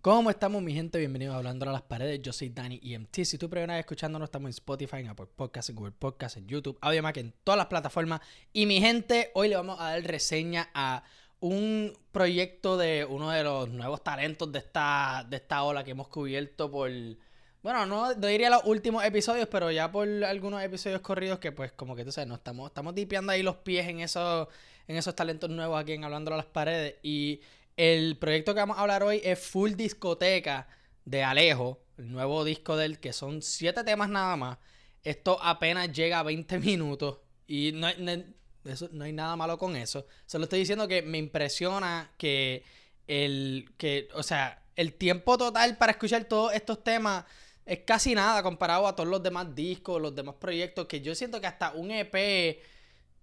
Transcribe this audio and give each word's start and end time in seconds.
¿Cómo 0.00 0.30
estamos, 0.30 0.62
mi 0.62 0.72
gente? 0.72 0.98
Bienvenidos 0.98 1.34
a 1.34 1.38
Hablando 1.38 1.68
a 1.68 1.72
las 1.72 1.82
Paredes. 1.82 2.22
Yo 2.22 2.32
soy 2.32 2.48
Dani 2.48 2.80
EMT. 2.82 3.24
Si 3.24 3.36
tú 3.36 3.50
primera 3.50 3.74
vez 3.74 3.80
escuchándonos, 3.80 4.28
estamos 4.28 4.46
en 4.46 4.50
Spotify, 4.50 4.98
en 4.98 5.08
Apple 5.08 5.26
Podcasts, 5.34 5.68
en 5.68 5.76
Google 5.76 5.92
Podcasts, 5.92 6.38
en 6.38 6.46
YouTube, 6.46 6.78
que 7.12 7.20
en 7.20 7.34
todas 7.44 7.58
las 7.58 7.66
plataformas. 7.66 8.20
Y 8.52 8.66
mi 8.66 8.80
gente, 8.80 9.32
hoy 9.34 9.48
le 9.48 9.56
vamos 9.56 9.78
a 9.80 9.90
dar 9.90 10.02
reseña 10.04 10.70
a 10.72 11.02
un 11.40 11.92
proyecto 12.12 12.78
de 12.78 13.04
uno 13.04 13.30
de 13.30 13.42
los 13.42 13.68
nuevos 13.68 14.02
talentos 14.02 14.50
de 14.52 14.60
esta, 14.60 15.26
de 15.28 15.36
esta 15.36 15.64
ola 15.64 15.84
que 15.84 15.90
hemos 15.90 16.08
cubierto 16.08 16.70
por... 16.70 16.90
Bueno, 17.62 17.84
no, 17.84 18.14
diría 18.14 18.48
los 18.48 18.64
últimos 18.64 19.04
episodios, 19.04 19.48
pero 19.48 19.70
ya 19.70 19.90
por 19.90 20.08
algunos 20.24 20.62
episodios 20.62 21.00
corridos 21.00 21.40
que 21.40 21.52
pues 21.52 21.72
como 21.72 21.96
que 21.96 22.04
tú 22.04 22.12
sabes, 22.12 22.28
no 22.28 22.36
estamos, 22.36 22.70
estamos 22.70 22.94
ahí 23.28 23.42
los 23.42 23.56
pies 23.56 23.88
en 23.88 24.00
esos, 24.00 24.48
en 24.86 24.96
esos 24.96 25.14
talentos 25.14 25.50
nuevos 25.50 25.78
aquí 25.78 25.92
en 25.92 26.04
Hablando 26.04 26.32
a 26.32 26.36
las 26.36 26.46
Paredes. 26.46 26.94
Y 27.02 27.40
el 27.76 28.16
proyecto 28.18 28.54
que 28.54 28.60
vamos 28.60 28.78
a 28.78 28.80
hablar 28.80 29.02
hoy 29.02 29.20
es 29.22 29.38
Full 29.38 29.72
Discoteca 29.72 30.68
de 31.04 31.22
Alejo, 31.22 31.82
el 31.98 32.10
nuevo 32.10 32.44
disco 32.44 32.76
del 32.76 32.98
que 32.98 33.12
son 33.12 33.42
siete 33.42 33.84
temas 33.84 34.08
nada 34.08 34.36
más. 34.36 34.58
Esto 35.02 35.38
apenas 35.42 35.92
llega 35.92 36.18
a 36.18 36.22
20 36.22 36.58
minutos 36.60 37.18
y 37.46 37.72
no, 37.72 37.86
hay 37.86 39.12
nada 39.12 39.36
malo 39.36 39.58
con 39.58 39.76
eso. 39.76 40.06
Solo 40.24 40.44
estoy 40.44 40.60
diciendo 40.60 40.88
que 40.88 41.02
me 41.02 41.18
impresiona 41.18 42.12
que 42.16 42.64
el 43.06 43.70
que, 43.76 44.08
o 44.14 44.22
sea, 44.22 44.62
el 44.74 44.94
tiempo 44.94 45.38
total 45.38 45.76
para 45.76 45.92
escuchar 45.92 46.24
todos 46.24 46.52
estos 46.54 46.82
temas 46.82 47.24
es 47.66 47.80
casi 47.80 48.14
nada 48.14 48.42
comparado 48.42 48.86
a 48.86 48.96
todos 48.96 49.08
los 49.08 49.22
demás 49.22 49.54
discos, 49.54 50.00
los 50.00 50.14
demás 50.14 50.36
proyectos, 50.40 50.86
que 50.86 51.00
yo 51.00 51.14
siento 51.14 51.40
que 51.40 51.46
hasta 51.46 51.72
un 51.72 51.90
EP 51.90 52.60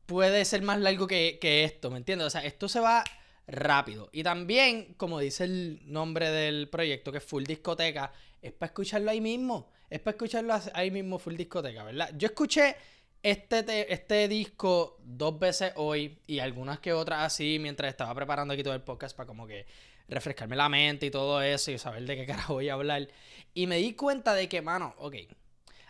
puede 0.05 0.45
ser 0.45 0.61
más 0.61 0.80
largo 0.80 1.08
que, 1.08 1.38
que 1.41 1.63
esto, 1.63 1.89
¿me 1.89 1.97
entiendes? 1.97 2.27
O 2.27 2.30
sea, 2.30 2.44
esto 2.45 2.67
se 2.70 2.80
va 2.80 3.03
rápido. 3.47 4.09
Y 4.11 4.23
también, 4.23 4.93
como 4.95 5.20
dice 5.20 5.43
el 5.45 5.81
nombre 5.85 6.29
del 6.29 6.70
proyecto, 6.70 7.11
que 7.11 7.17
es 7.20 7.23
Full 7.23 7.43
Discoteca, 7.43 8.11
es 8.41 8.52
para 8.52 8.67
escucharlo 8.67 9.11
ahí 9.11 9.21
mismo. 9.21 9.69
Es 9.89 9.99
para 9.99 10.16
escucharlo 10.16 10.53
ahí 10.73 10.91
mismo 10.91 11.19
Full 11.19 11.36
Discoteca, 11.36 11.83
¿verdad? 11.83 12.11
Yo 12.17 12.27
escuché 12.27 12.75
este, 13.21 13.94
este 13.94 14.27
disco 14.27 14.97
dos 15.03 15.39
veces 15.39 15.73
hoy 15.75 16.19
y 16.27 16.39
algunas 16.39 16.80
que 16.80 16.94
otras 16.94 17.21
así 17.21 17.58
mientras 17.59 17.89
estaba 17.89 18.14
preparando 18.14 18.53
aquí 18.53 18.64
todo 18.64 18.73
el 18.73 18.81
podcast 18.81 19.16
para 19.16 19.27
como 19.27 19.47
que 19.47 19.66
refrescarme 20.08 20.55
la 20.55 20.67
mente 20.67 21.05
y 21.05 21.11
todo 21.11 21.41
eso 21.41 21.71
y 21.71 21.77
saber 21.77 22.03
de 22.05 22.16
qué 22.16 22.25
carajo 22.27 22.55
voy 22.55 22.69
a 22.69 22.73
hablar. 22.73 23.08
Y 23.53 23.67
me 23.67 23.77
di 23.77 23.94
cuenta 23.94 24.33
de 24.33 24.49
que, 24.49 24.61
mano, 24.61 24.94
ok, 24.97 25.16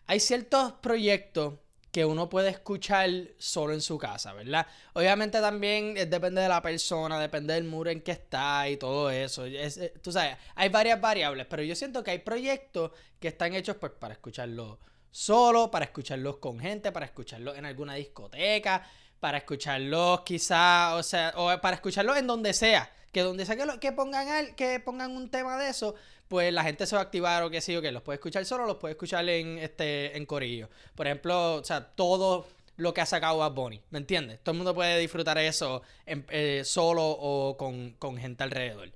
hay 0.05 0.19
ciertos 0.19 0.73
proyectos 0.73 1.55
que 1.93 2.05
uno 2.05 2.27
puede 2.27 2.49
escuchar 2.49 3.07
solo 3.37 3.71
en 3.71 3.79
su 3.79 3.99
casa, 3.99 4.33
¿verdad? 4.33 4.65
Obviamente 4.93 5.39
también 5.39 5.93
depende 5.93 6.41
de 6.41 6.49
la 6.49 6.59
persona, 6.59 7.19
depende 7.19 7.53
del 7.53 7.65
muro 7.65 7.91
en 7.91 8.01
que 8.01 8.13
está 8.13 8.67
y 8.67 8.77
todo 8.77 9.11
eso. 9.11 9.45
Eh, 9.45 9.93
tú 10.01 10.11
sabes, 10.11 10.35
hay 10.55 10.69
varias 10.69 10.99
variables, 10.99 11.45
pero 11.47 11.61
yo 11.61 11.75
siento 11.75 12.03
que 12.03 12.09
hay 12.09 12.17
proyectos 12.17 12.89
que 13.19 13.27
están 13.27 13.53
hechos 13.53 13.75
pues 13.75 13.91
para 13.91 14.15
escucharlo 14.15 14.79
solo, 15.11 15.69
para 15.69 15.85
escucharlos 15.85 16.37
con 16.37 16.59
gente, 16.59 16.91
para 16.91 17.05
escucharlos 17.05 17.55
en 17.59 17.65
alguna 17.65 17.93
discoteca, 17.93 18.89
para 19.19 19.37
escucharlos 19.37 20.21
quizá, 20.21 20.95
o 20.95 21.03
sea, 21.03 21.31
o 21.35 21.55
para 21.61 21.75
escucharlos 21.75 22.17
en 22.17 22.25
donde 22.25 22.53
sea. 22.53 22.91
Que 23.11 23.21
donde 23.21 23.45
sea 23.45 23.55
que, 23.55 23.79
que 23.79 23.91
pongan, 23.91 24.55
que 24.55 24.79
pongan 24.79 25.15
un 25.15 25.29
tema 25.29 25.59
de 25.59 25.69
eso, 25.69 25.93
pues 26.33 26.51
la 26.51 26.63
gente 26.63 26.87
se 26.87 26.95
va 26.95 27.03
a 27.03 27.05
activar 27.05 27.43
o 27.43 27.51
qué 27.51 27.61
sé 27.61 27.73
yo, 27.73 27.79
que 27.79 27.91
los 27.91 28.01
puede 28.01 28.15
escuchar 28.15 28.43
solo, 28.43 28.65
los 28.65 28.77
puede 28.77 28.93
escuchar 28.93 29.29
en 29.29 29.59
este 29.59 30.17
en 30.17 30.25
corillo. 30.25 30.67
Por 30.95 31.05
ejemplo, 31.05 31.57
o 31.57 31.63
sea, 31.63 31.85
todo 31.93 32.47
lo 32.75 32.91
que 32.91 33.01
ha 33.01 33.05
sacado 33.05 33.37
Bad 33.37 33.51
Bunny, 33.51 33.79
¿me 33.91 33.99
entiendes? 33.99 34.39
Todo 34.41 34.53
el 34.53 34.57
mundo 34.57 34.73
puede 34.73 34.97
disfrutar 34.97 35.37
eso 35.37 35.83
eh, 36.07 36.63
solo 36.65 37.05
o 37.05 37.55
con, 37.55 38.17
gente 38.17 38.41
alrededor. 38.41 38.91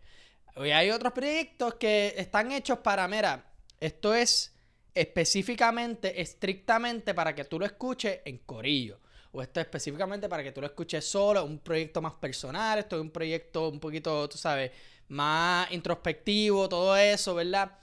Y 0.56 0.72
hay 0.72 0.90
otros 0.90 1.14
proyectos 1.14 1.76
que 1.76 2.16
están 2.18 2.52
hechos 2.52 2.80
para, 2.80 3.08
mira, 3.08 3.46
esto 3.80 4.16
es 4.16 4.56
específicamente, 4.96 6.20
estrictamente 6.20 7.14
para 7.14 7.36
que 7.36 7.44
tú 7.44 7.60
lo 7.60 7.68
escuches 7.68 8.20
en 8.26 8.40
corillo. 8.40 9.00
O 9.32 9.44
esto 9.44 9.60
es 9.60 9.68
específicamente 9.68 10.28
para 10.28 10.42
que 10.42 10.52
tú 10.52 10.62
lo 10.62 10.66
escuches 10.66 11.06
solo, 11.06 11.46
un 11.46 11.60
proyecto 11.60 12.02
más 12.02 12.14
personal, 12.14 12.80
esto 12.80 12.96
es 12.96 13.02
un 13.04 13.12
proyecto 13.12 13.70
un 13.70 13.80
poquito, 13.80 14.28
tú 14.28 14.40
sabes, 14.40 14.72
más 15.08 15.72
introspectivo, 15.72 16.68
todo 16.70 16.96
eso, 16.98 17.36
¿verdad? 17.36 17.78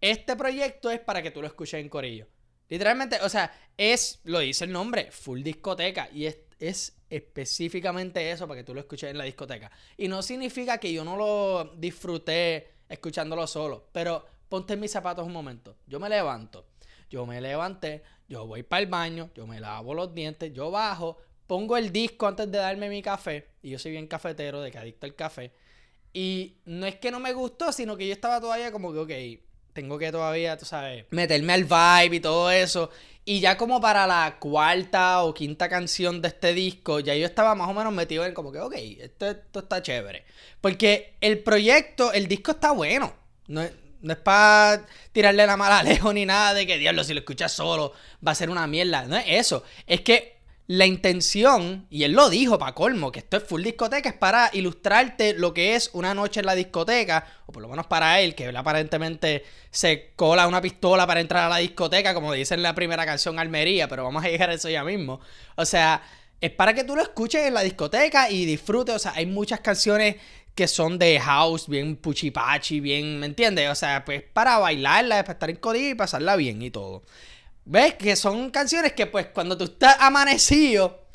Este 0.00 0.36
proyecto 0.36 0.90
es 0.90 1.00
para 1.00 1.22
que 1.22 1.30
tú 1.30 1.40
lo 1.40 1.46
escuches 1.46 1.80
en 1.80 1.88
corillo. 1.88 2.26
Literalmente, 2.68 3.18
o 3.22 3.28
sea, 3.28 3.52
es, 3.76 4.20
lo 4.24 4.38
dice 4.38 4.64
el 4.64 4.72
nombre, 4.72 5.10
full 5.10 5.42
discoteca. 5.42 6.08
Y 6.12 6.26
es, 6.26 6.38
es 6.58 6.96
específicamente 7.10 8.30
eso 8.30 8.48
para 8.48 8.60
que 8.60 8.64
tú 8.64 8.74
lo 8.74 8.80
escuches 8.80 9.10
en 9.10 9.18
la 9.18 9.24
discoteca. 9.24 9.70
Y 9.96 10.08
no 10.08 10.22
significa 10.22 10.78
que 10.78 10.92
yo 10.92 11.04
no 11.04 11.16
lo 11.16 11.74
disfruté 11.76 12.70
escuchándolo 12.88 13.46
solo. 13.46 13.88
Pero 13.92 14.24
ponte 14.48 14.72
en 14.72 14.80
mis 14.80 14.90
zapatos 14.90 15.26
un 15.26 15.32
momento. 15.32 15.76
Yo 15.86 16.00
me 16.00 16.08
levanto. 16.08 16.66
Yo 17.10 17.26
me 17.26 17.40
levanté. 17.40 18.02
Yo 18.26 18.46
voy 18.46 18.62
para 18.62 18.82
el 18.82 18.88
baño. 18.88 19.30
Yo 19.34 19.46
me 19.46 19.60
lavo 19.60 19.92
los 19.92 20.14
dientes. 20.14 20.52
Yo 20.52 20.70
bajo. 20.70 21.18
Pongo 21.46 21.76
el 21.76 21.92
disco 21.92 22.26
antes 22.26 22.50
de 22.50 22.56
darme 22.56 22.88
mi 22.88 23.02
café. 23.02 23.48
Y 23.60 23.70
yo 23.70 23.78
soy 23.78 23.92
bien 23.92 24.06
cafetero, 24.06 24.62
de 24.62 24.70
que 24.70 24.78
adicto 24.78 25.04
al 25.04 25.14
café. 25.14 25.52
Y 26.12 26.56
no 26.64 26.86
es 26.86 26.96
que 26.96 27.10
no 27.10 27.20
me 27.20 27.32
gustó, 27.32 27.72
sino 27.72 27.96
que 27.96 28.06
yo 28.06 28.12
estaba 28.12 28.40
todavía 28.40 28.70
como 28.70 28.92
que, 28.92 28.98
ok, 28.98 29.42
tengo 29.72 29.98
que 29.98 30.12
todavía, 30.12 30.58
tú 30.58 30.66
sabes, 30.66 31.06
meterme 31.10 31.54
al 31.54 31.64
vibe 31.64 32.16
y 32.16 32.20
todo 32.20 32.50
eso. 32.50 32.90
Y 33.24 33.40
ya 33.40 33.56
como 33.56 33.80
para 33.80 34.06
la 34.06 34.36
cuarta 34.40 35.22
o 35.22 35.32
quinta 35.32 35.68
canción 35.68 36.20
de 36.20 36.28
este 36.28 36.54
disco, 36.54 37.00
ya 37.00 37.14
yo 37.14 37.24
estaba 37.24 37.54
más 37.54 37.68
o 37.68 37.74
menos 37.74 37.92
metido 37.92 38.24
en 38.26 38.34
como 38.34 38.50
que, 38.50 38.58
ok, 38.58 38.74
esto, 38.76 39.30
esto 39.30 39.60
está 39.60 39.80
chévere. 39.80 40.24
Porque 40.60 41.14
el 41.20 41.38
proyecto, 41.38 42.12
el 42.12 42.26
disco 42.26 42.50
está 42.50 42.72
bueno. 42.72 43.14
No, 43.46 43.62
no 44.02 44.12
es 44.12 44.18
para 44.18 44.84
tirarle 45.12 45.46
la 45.46 45.56
mala 45.56 45.82
lejos 45.82 46.12
ni 46.12 46.26
nada 46.26 46.52
de 46.52 46.66
que, 46.66 46.78
diablo, 46.78 47.04
si 47.04 47.14
lo 47.14 47.20
escuchas 47.20 47.52
solo 47.52 47.92
va 48.26 48.32
a 48.32 48.34
ser 48.34 48.50
una 48.50 48.66
mierda. 48.66 49.04
No 49.06 49.16
es 49.16 49.24
eso. 49.28 49.62
Es 49.86 50.00
que 50.00 50.41
la 50.68 50.86
intención, 50.86 51.86
y 51.90 52.04
él 52.04 52.12
lo 52.12 52.30
dijo 52.30 52.58
para 52.58 52.72
colmo, 52.72 53.10
que 53.10 53.18
esto 53.18 53.36
es 53.36 53.42
full 53.42 53.62
discoteca, 53.62 54.08
es 54.08 54.14
para 54.14 54.48
ilustrarte 54.52 55.34
lo 55.34 55.52
que 55.52 55.74
es 55.74 55.90
una 55.92 56.14
noche 56.14 56.40
en 56.40 56.46
la 56.46 56.54
discoteca, 56.54 57.26
o 57.46 57.52
por 57.52 57.62
lo 57.62 57.68
menos 57.68 57.86
para 57.86 58.20
él, 58.20 58.34
que 58.34 58.44
él 58.44 58.56
aparentemente 58.56 59.44
se 59.70 60.12
cola 60.16 60.46
una 60.46 60.60
pistola 60.60 61.06
para 61.06 61.20
entrar 61.20 61.44
a 61.44 61.48
la 61.48 61.58
discoteca, 61.58 62.14
como 62.14 62.32
dice 62.32 62.54
en 62.54 62.62
la 62.62 62.74
primera 62.74 63.04
canción 63.04 63.38
Almería, 63.38 63.88
pero 63.88 64.04
vamos 64.04 64.24
a 64.24 64.28
llegar 64.28 64.50
a 64.50 64.54
eso 64.54 64.68
ya 64.70 64.84
mismo. 64.84 65.20
O 65.56 65.64
sea, 65.64 66.02
es 66.40 66.50
para 66.50 66.74
que 66.74 66.84
tú 66.84 66.96
lo 66.96 67.02
escuches 67.02 67.46
en 67.46 67.54
la 67.54 67.62
discoteca 67.62 68.28
y 68.30 68.44
disfrutes. 68.44 68.96
O 68.96 68.98
sea, 68.98 69.12
hay 69.14 69.26
muchas 69.26 69.60
canciones 69.60 70.16
que 70.54 70.68
son 70.68 70.98
de 70.98 71.18
house, 71.20 71.68
bien 71.68 71.96
puchipachi, 71.96 72.80
bien, 72.80 73.20
¿me 73.20 73.26
entiendes? 73.26 73.70
O 73.70 73.74
sea, 73.74 74.04
pues 74.04 74.22
para 74.22 74.58
bailarla, 74.58 75.22
para 75.24 75.32
estar 75.32 75.50
en 75.50 75.58
y 75.76 75.94
pasarla 75.94 76.36
bien 76.36 76.60
y 76.60 76.70
todo. 76.70 77.04
¿Ves? 77.64 77.94
Que 77.94 78.16
son 78.16 78.50
canciones 78.50 78.92
que 78.92 79.06
pues 79.06 79.26
cuando 79.28 79.56
tú 79.56 79.64
estás 79.64 79.96
amanecido, 80.00 81.06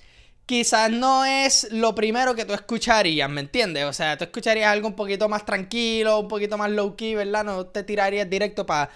quizás 0.46 0.90
no 0.90 1.25
es 1.25 1.68
lo 1.72 1.94
primero 1.94 2.34
que 2.34 2.46
tú 2.46 2.53
escucharías, 2.53 3.30
¿me 3.30 3.41
entiendes? 3.41 3.84
O 3.84 3.91
sea, 3.91 4.18
tú 4.18 4.24
escucharías 4.24 4.72
algo 4.72 4.88
un 4.88 4.96
poquito 4.96 5.28
más 5.28 5.46
tranquilo, 5.46 6.19
un 6.19 6.30
poquito 6.30 6.57
más 6.57 6.72
low 6.72 6.96
key, 6.96 7.16
¿verdad? 7.16 7.44
No 7.44 7.68
te 7.68 7.84
tirarías 7.84 8.30
directo 8.30 8.66
para 8.66 8.90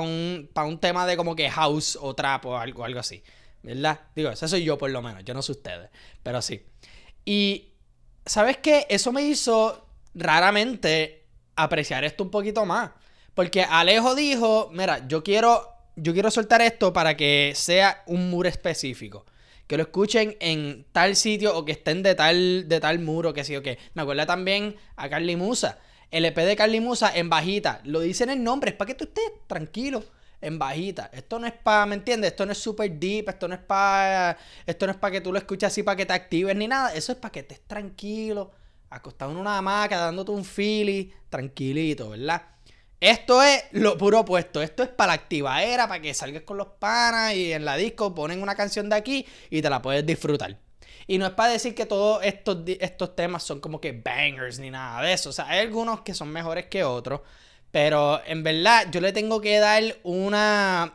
un, 0.00 0.50
un 0.56 0.80
tema 0.80 1.06
de 1.06 1.16
como 1.16 1.36
que 1.36 1.48
house 1.48 1.96
o 2.00 2.14
trap 2.14 2.46
o 2.46 2.58
algo, 2.58 2.84
algo 2.84 2.98
así, 2.98 3.22
¿verdad? 3.62 4.00
Digo, 4.16 4.30
eso 4.30 4.48
soy 4.48 4.64
yo 4.64 4.76
por 4.76 4.90
lo 4.90 5.00
menos, 5.00 5.24
yo 5.24 5.32
no 5.32 5.42
sé 5.42 5.52
ustedes, 5.52 5.90
pero 6.24 6.42
sí. 6.42 6.66
Y, 7.24 7.74
¿sabes 8.26 8.56
qué? 8.56 8.86
Eso 8.90 9.12
me 9.12 9.22
hizo 9.22 9.86
raramente 10.12 11.26
apreciar 11.54 12.04
esto 12.04 12.24
un 12.24 12.30
poquito 12.30 12.66
más. 12.66 12.90
Porque 13.34 13.62
Alejo 13.62 14.16
dijo, 14.16 14.70
mira, 14.72 15.06
yo 15.06 15.22
quiero 15.22 15.77
yo 16.00 16.12
quiero 16.12 16.30
soltar 16.30 16.60
esto 16.62 16.92
para 16.92 17.16
que 17.16 17.52
sea 17.54 18.02
un 18.06 18.30
muro 18.30 18.48
específico. 18.48 19.26
Que 19.66 19.76
lo 19.76 19.82
escuchen 19.82 20.36
en 20.40 20.86
tal 20.92 21.14
sitio 21.14 21.56
o 21.56 21.64
que 21.64 21.72
estén 21.72 22.02
de 22.02 22.14
tal, 22.14 22.68
de 22.68 22.80
tal 22.80 23.00
muro, 23.00 23.34
que 23.34 23.44
sí 23.44 23.54
o 23.54 23.62
que. 23.62 23.78
Me 23.94 24.02
acuerdo 24.02 24.24
también 24.26 24.76
a 24.96 25.08
Carly 25.08 25.36
Musa. 25.36 25.78
El 26.10 26.24
EP 26.24 26.36
de 26.36 26.56
Carly 26.56 26.80
Musa 26.80 27.14
en 27.14 27.28
bajita. 27.28 27.82
Lo 27.84 28.00
dicen 28.00 28.30
el 28.30 28.42
nombre, 28.42 28.70
es 28.70 28.76
para 28.76 28.86
que 28.86 28.94
tú 28.94 29.04
estés 29.04 29.30
tranquilo. 29.46 30.04
En 30.40 30.58
bajita. 30.58 31.10
Esto 31.12 31.40
no 31.40 31.48
es 31.48 31.52
para, 31.52 31.84
¿me 31.84 31.96
entiendes? 31.96 32.30
Esto 32.30 32.46
no 32.46 32.52
es 32.52 32.58
super 32.58 32.90
deep, 32.90 33.28
esto 33.28 33.48
no 33.48 33.54
es 33.54 33.60
para. 33.60 34.38
Esto 34.64 34.86
no 34.86 34.92
es 34.92 34.98
para 34.98 35.10
que 35.10 35.20
tú 35.20 35.32
lo 35.32 35.38
escuches 35.38 35.66
así 35.66 35.82
para 35.82 35.96
que 35.96 36.06
te 36.06 36.12
actives 36.12 36.54
ni 36.54 36.68
nada. 36.68 36.94
Eso 36.94 37.12
es 37.12 37.18
para 37.18 37.32
que 37.32 37.40
estés 37.40 37.60
tranquilo. 37.66 38.52
Acostado 38.88 39.32
en 39.32 39.36
una 39.36 39.58
hamaca, 39.58 39.98
dándote 39.98 40.30
un 40.30 40.44
feeling, 40.44 41.10
tranquilito, 41.28 42.10
¿verdad? 42.10 42.42
Esto 43.00 43.42
es 43.42 43.64
lo 43.72 43.96
puro 43.96 44.20
opuesto. 44.20 44.60
Esto 44.60 44.82
es 44.82 44.88
para 44.88 45.08
la 45.08 45.12
activadera, 45.14 45.86
para 45.86 46.02
que 46.02 46.14
salgas 46.14 46.42
con 46.42 46.56
los 46.56 46.66
panas 46.78 47.34
y 47.34 47.52
en 47.52 47.64
la 47.64 47.76
disco 47.76 48.14
ponen 48.14 48.42
una 48.42 48.56
canción 48.56 48.88
de 48.88 48.96
aquí 48.96 49.26
y 49.50 49.62
te 49.62 49.70
la 49.70 49.80
puedes 49.80 50.04
disfrutar. 50.04 50.58
Y 51.06 51.16
no 51.18 51.26
es 51.26 51.32
para 51.32 51.52
decir 51.52 51.74
que 51.74 51.86
todos 51.86 52.22
estos, 52.24 52.58
estos 52.66 53.16
temas 53.16 53.42
son 53.42 53.60
como 53.60 53.80
que 53.80 53.92
bangers 53.92 54.58
ni 54.58 54.70
nada 54.70 55.00
de 55.02 55.12
eso. 55.12 55.30
O 55.30 55.32
sea, 55.32 55.48
hay 55.48 55.60
algunos 55.60 56.02
que 56.02 56.12
son 56.12 56.28
mejores 56.28 56.66
que 56.66 56.84
otros. 56.84 57.22
Pero 57.70 58.20
en 58.26 58.42
verdad, 58.42 58.88
yo 58.90 59.00
le 59.00 59.12
tengo 59.12 59.40
que 59.40 59.58
dar 59.58 59.82
una. 60.02 60.94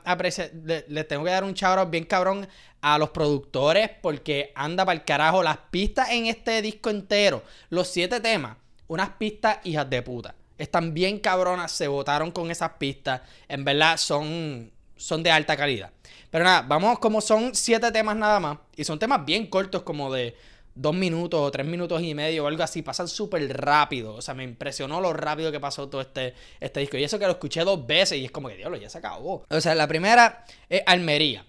Le, 0.88 1.04
tengo 1.06 1.24
que 1.24 1.32
dar 1.32 1.44
un 1.44 1.54
chabro 1.54 1.86
bien 1.88 2.04
cabrón 2.04 2.48
a 2.82 2.98
los 2.98 3.10
productores. 3.10 3.90
Porque 4.02 4.52
anda 4.56 4.86
para 4.86 5.00
el 5.00 5.06
carajo. 5.06 5.42
Las 5.42 5.58
pistas 5.72 6.12
en 6.12 6.28
este 6.28 6.62
disco 6.62 6.90
entero, 6.92 7.44
los 7.70 7.88
siete 7.88 8.20
temas, 8.20 8.58
unas 8.88 9.10
pistas 9.12 9.60
hijas 9.64 9.90
de 9.90 10.02
puta. 10.04 10.36
Están 10.64 10.94
bien 10.94 11.20
cabronas, 11.20 11.72
se 11.72 11.88
votaron 11.88 12.32
con 12.32 12.50
esas 12.50 12.72
pistas. 12.80 13.22
En 13.48 13.64
verdad 13.64 13.98
son, 13.98 14.72
son 14.96 15.22
de 15.22 15.32
alta 15.32 15.56
calidad. 15.56 15.92
Pero 16.32 16.46
nada, 16.46 16.62
vamos 16.62 17.00
como 17.00 17.22
son 17.22 17.54
siete 17.54 17.92
temas 17.92 18.16
nada 18.16 18.40
más. 18.40 18.58
Y 18.76 18.84
son 18.84 18.98
temas 18.98 19.26
bien 19.26 19.48
cortos, 19.48 19.84
como 19.84 20.12
de 20.12 20.36
dos 20.76 20.96
minutos 20.96 21.40
o 21.40 21.52
tres 21.52 21.68
minutos 21.68 22.02
y 22.02 22.16
medio 22.16 22.46
o 22.46 22.48
algo 22.48 22.64
así. 22.64 22.82
Pasan 22.82 23.08
súper 23.08 23.46
rápido. 23.56 24.16
O 24.16 24.22
sea, 24.22 24.34
me 24.34 24.44
impresionó 24.44 25.02
lo 25.02 25.14
rápido 25.14 25.52
que 25.52 25.60
pasó 25.60 25.90
todo 25.90 26.02
este, 26.02 26.34
este 26.60 26.80
disco. 26.80 26.98
Y 26.98 27.04
eso 27.04 27.20
que 27.20 27.26
lo 27.26 27.34
escuché 27.34 27.62
dos 27.62 27.86
veces 27.86 28.18
y 28.18 28.26
es 28.26 28.32
como 28.32 28.48
que, 28.48 28.56
diablo, 28.56 28.78
ya 28.78 28.90
se 28.90 28.98
acabó. 28.98 29.46
O 29.50 29.62
sea, 29.62 29.76
la 29.76 29.88
primera 29.88 30.46
es 30.70 30.82
Almería. 30.86 31.46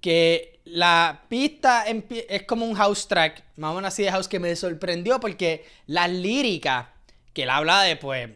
Que 0.00 0.60
la 0.64 1.22
pista 1.28 1.84
es 1.86 2.42
como 2.42 2.66
un 2.66 2.74
house 2.74 3.08
track, 3.08 3.42
más 3.56 3.72
o 3.72 3.74
menos 3.74 3.88
así 3.88 4.02
de 4.02 4.10
house, 4.10 4.28
que 4.28 4.38
me 4.38 4.54
sorprendió 4.54 5.18
porque 5.18 5.64
la 5.86 6.06
lírica 6.06 6.92
que 7.32 7.44
él 7.44 7.50
habla 7.50 7.82
de, 7.82 7.94
pues, 7.96 8.28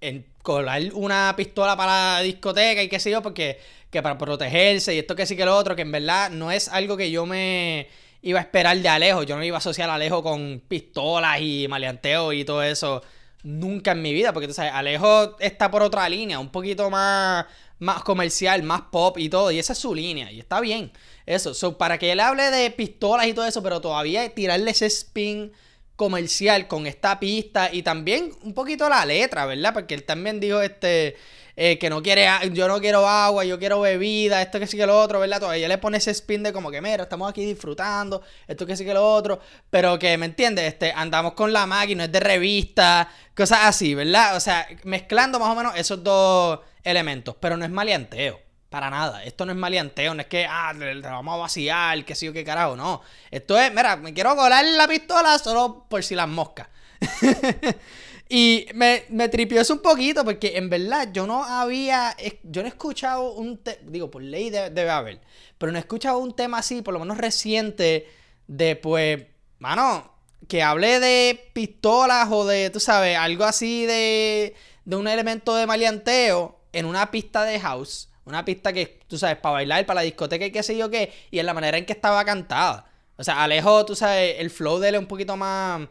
en 0.00 0.26
colar 0.42 0.82
una 0.94 1.34
pistola 1.36 1.76
para 1.76 2.20
discoteca 2.20 2.82
y 2.82 2.88
qué 2.88 2.98
sé 2.98 3.10
yo, 3.10 3.22
porque 3.22 3.58
que 3.90 4.02
para 4.02 4.16
protegerse 4.16 4.94
y 4.94 4.98
esto 4.98 5.16
que 5.16 5.26
sí 5.26 5.36
que 5.36 5.44
lo 5.44 5.56
otro, 5.56 5.74
que 5.74 5.82
en 5.82 5.92
verdad 5.92 6.30
no 6.30 6.50
es 6.50 6.68
algo 6.68 6.96
que 6.96 7.10
yo 7.10 7.26
me 7.26 7.88
iba 8.22 8.38
a 8.38 8.42
esperar 8.42 8.76
de 8.78 8.88
Alejo. 8.88 9.22
Yo 9.24 9.36
no 9.36 9.44
iba 9.44 9.56
a 9.56 9.58
asociar 9.58 9.90
a 9.90 9.94
Alejo 9.94 10.22
con 10.22 10.62
pistolas 10.68 11.40
y 11.40 11.66
maleanteo 11.68 12.32
y 12.32 12.44
todo 12.44 12.62
eso 12.62 13.02
nunca 13.42 13.92
en 13.92 14.02
mi 14.02 14.12
vida, 14.12 14.32
porque 14.32 14.48
tú 14.48 14.54
sabes, 14.54 14.72
Alejo 14.72 15.38
está 15.40 15.70
por 15.70 15.82
otra 15.82 16.08
línea, 16.08 16.38
un 16.38 16.50
poquito 16.50 16.90
más, 16.90 17.46
más 17.78 18.02
comercial, 18.02 18.62
más 18.62 18.82
pop 18.92 19.18
y 19.18 19.28
todo, 19.28 19.50
y 19.50 19.58
esa 19.58 19.72
es 19.72 19.78
su 19.78 19.94
línea, 19.94 20.30
y 20.30 20.40
está 20.40 20.60
bien. 20.60 20.92
Eso, 21.24 21.54
so, 21.54 21.78
para 21.78 21.98
que 21.98 22.12
él 22.12 22.20
hable 22.20 22.50
de 22.50 22.70
pistolas 22.70 23.26
y 23.26 23.32
todo 23.32 23.46
eso, 23.46 23.62
pero 23.62 23.80
todavía 23.80 24.28
tirarle 24.34 24.72
ese 24.72 24.86
spin 24.86 25.52
comercial 26.00 26.66
con 26.66 26.86
esta 26.86 27.20
pista 27.20 27.68
y 27.70 27.82
también 27.82 28.32
un 28.42 28.54
poquito 28.54 28.88
la 28.88 29.04
letra, 29.04 29.44
¿verdad? 29.44 29.74
Porque 29.74 29.92
él 29.92 30.04
también 30.04 30.40
dijo 30.40 30.62
este 30.62 31.14
eh, 31.56 31.78
que 31.78 31.90
no 31.90 32.02
quiere, 32.02 32.26
yo 32.54 32.68
no 32.68 32.80
quiero 32.80 33.06
agua, 33.06 33.44
yo 33.44 33.58
quiero 33.58 33.82
bebida, 33.82 34.40
esto 34.40 34.58
que 34.58 34.66
sí 34.66 34.78
que 34.78 34.86
lo 34.86 34.98
otro, 34.98 35.20
¿verdad? 35.20 35.40
Todavía 35.40 35.68
le 35.68 35.76
pone 35.76 35.98
ese 35.98 36.12
spin 36.12 36.42
de 36.42 36.54
como 36.54 36.70
que, 36.70 36.80
mira, 36.80 37.02
estamos 37.02 37.28
aquí 37.28 37.44
disfrutando, 37.44 38.22
esto 38.48 38.64
que 38.64 38.78
sí 38.78 38.86
que 38.86 38.94
lo 38.94 39.06
otro, 39.06 39.40
pero 39.68 39.98
que, 39.98 40.16
¿me 40.16 40.24
entiendes? 40.24 40.72
Este, 40.72 40.90
andamos 40.90 41.34
con 41.34 41.52
la 41.52 41.66
máquina, 41.66 42.04
es 42.04 42.12
de 42.12 42.20
revista, 42.20 43.06
cosas 43.36 43.58
así, 43.64 43.94
¿verdad? 43.94 44.36
O 44.36 44.40
sea, 44.40 44.66
mezclando 44.84 45.38
más 45.38 45.50
o 45.50 45.54
menos 45.54 45.74
esos 45.76 46.02
dos 46.02 46.60
elementos, 46.82 47.36
pero 47.38 47.58
no 47.58 47.66
es 47.66 47.70
maleanteo. 47.70 48.40
Para 48.70 48.88
nada. 48.88 49.24
Esto 49.24 49.44
no 49.44 49.50
es 49.50 49.58
maleanteo, 49.58 50.14
no 50.14 50.20
es 50.22 50.28
que, 50.28 50.46
ah, 50.48 50.72
le, 50.72 51.00
vamos 51.00 51.34
a 51.34 51.38
vaciar, 51.38 52.04
qué 52.04 52.14
sé 52.14 52.26
yo, 52.26 52.32
qué 52.32 52.44
carajo. 52.44 52.76
No. 52.76 53.02
Esto 53.28 53.58
es, 53.58 53.74
mira, 53.74 53.96
me 53.96 54.14
quiero 54.14 54.36
colar 54.36 54.64
la 54.64 54.86
pistola 54.86 55.36
solo 55.40 55.86
por 55.88 56.04
si 56.04 56.14
las 56.14 56.28
moscas. 56.28 56.68
y 58.28 58.66
me, 58.74 59.04
me 59.08 59.28
tripió 59.28 59.60
eso 59.60 59.74
un 59.74 59.80
poquito 59.82 60.24
porque 60.24 60.56
en 60.56 60.70
verdad 60.70 61.08
yo 61.12 61.26
no 61.26 61.42
había, 61.42 62.16
yo 62.44 62.62
no 62.62 62.68
he 62.68 62.70
escuchado 62.70 63.32
un, 63.32 63.60
digo, 63.82 64.08
por 64.08 64.22
ley 64.22 64.50
debe, 64.50 64.88
haber, 64.88 65.20
pero 65.58 65.72
no 65.72 65.78
he 65.78 65.80
escuchado 65.80 66.18
un 66.18 66.36
tema 66.36 66.58
así, 66.58 66.80
por 66.80 66.94
lo 66.94 67.00
menos 67.00 67.18
reciente, 67.18 68.08
de 68.46 68.76
pues, 68.76 69.24
mano, 69.58 70.14
que 70.46 70.62
hable 70.62 71.00
de 71.00 71.50
pistolas 71.52 72.28
o 72.30 72.46
de, 72.46 72.70
tú 72.70 72.78
sabes, 72.78 73.18
algo 73.18 73.42
así 73.42 73.84
de, 73.84 74.54
de 74.84 74.96
un 74.96 75.08
elemento 75.08 75.56
de 75.56 75.66
maleanteo 75.66 76.60
en 76.72 76.86
una 76.86 77.10
pista 77.10 77.42
de 77.42 77.58
house 77.58 78.09
una 78.30 78.44
pista 78.44 78.72
que, 78.72 79.00
tú 79.06 79.18
sabes, 79.18 79.36
para 79.36 79.54
bailar, 79.54 79.84
para 79.86 80.00
la 80.00 80.04
discoteca 80.04 80.46
y 80.46 80.50
qué 80.50 80.62
sé 80.62 80.76
yo 80.76 80.88
qué. 80.90 81.12
Y 81.30 81.38
en 81.38 81.46
la 81.46 81.54
manera 81.54 81.76
en 81.76 81.84
que 81.84 81.92
estaba 81.92 82.24
cantada. 82.24 82.86
O 83.16 83.24
sea, 83.24 83.42
Alejo, 83.42 83.84
tú 83.84 83.94
sabes, 83.94 84.36
el 84.38 84.50
flow 84.50 84.78
de 84.78 84.88
él 84.88 84.94
es 84.94 85.00
un 85.00 85.06
poquito 85.06 85.36
más 85.36 85.82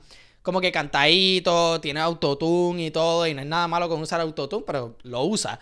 como 0.42 0.62
que 0.62 0.72
cantadito, 0.72 1.80
tiene 1.80 2.00
autotune 2.00 2.88
y 2.88 2.92
todo. 2.92 3.28
Y 3.28 3.34
no 3.34 3.42
es 3.42 3.48
nada 3.48 3.68
malo 3.68 3.88
con 3.88 4.02
usar 4.02 4.20
autotune, 4.22 4.64
pero 4.66 4.98
lo 5.04 5.24
usa. 5.24 5.60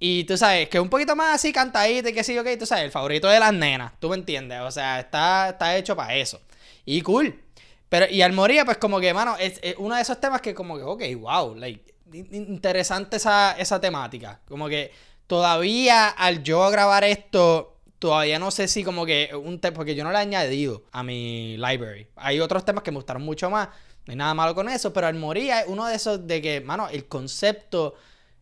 Y 0.00 0.24
tú 0.24 0.36
sabes, 0.36 0.68
que 0.68 0.76
es 0.78 0.82
un 0.82 0.90
poquito 0.90 1.16
más 1.16 1.36
así 1.36 1.52
cantadito 1.52 2.08
y 2.08 2.12
qué 2.12 2.22
sé 2.22 2.34
yo 2.34 2.44
qué. 2.44 2.56
Tú 2.56 2.66
sabes, 2.66 2.84
el 2.84 2.90
favorito 2.90 3.28
de 3.28 3.40
las 3.40 3.52
nenas. 3.52 3.92
Tú 3.98 4.10
me 4.10 4.16
entiendes. 4.16 4.60
O 4.60 4.70
sea, 4.70 5.00
está, 5.00 5.50
está 5.50 5.76
hecho 5.76 5.96
para 5.96 6.14
eso. 6.14 6.40
Y 6.84 7.00
cool. 7.02 7.40
Pero, 7.88 8.06
y 8.10 8.22
Almoría, 8.22 8.64
pues 8.64 8.76
como 8.76 9.00
que, 9.00 9.14
mano, 9.14 9.36
es, 9.38 9.60
uno 9.78 9.94
de 9.94 10.02
esos 10.02 10.20
temas 10.20 10.42
que 10.42 10.54
como 10.54 10.76
que, 10.76 10.82
ok, 10.82 11.02
wow, 11.20 11.54
like, 11.54 11.94
interesante 12.12 13.16
esa, 13.16 13.52
esa 13.58 13.80
temática. 13.80 14.40
Como 14.46 14.68
que 14.68 14.92
Todavía 15.28 16.08
al 16.08 16.42
yo 16.42 16.70
grabar 16.70 17.04
esto, 17.04 17.76
todavía 17.98 18.38
no 18.38 18.50
sé 18.50 18.66
si 18.66 18.82
como 18.82 19.04
que 19.04 19.30
un 19.34 19.60
tema, 19.60 19.74
porque 19.76 19.94
yo 19.94 20.02
no 20.02 20.10
lo 20.10 20.16
he 20.16 20.22
añadido 20.22 20.84
a 20.90 21.02
mi 21.02 21.58
library. 21.58 22.06
Hay 22.16 22.40
otros 22.40 22.64
temas 22.64 22.82
que 22.82 22.90
me 22.90 22.96
gustaron 22.96 23.22
mucho 23.22 23.50
más, 23.50 23.68
no 24.06 24.12
hay 24.12 24.16
nada 24.16 24.32
malo 24.32 24.54
con 24.54 24.70
eso, 24.70 24.90
pero 24.90 25.06
al 25.06 25.16
morir 25.16 25.50
es 25.50 25.64
uno 25.66 25.86
de 25.86 25.96
esos 25.96 26.26
de 26.26 26.40
que, 26.40 26.62
mano, 26.62 26.88
el 26.88 27.08
concepto, 27.08 27.94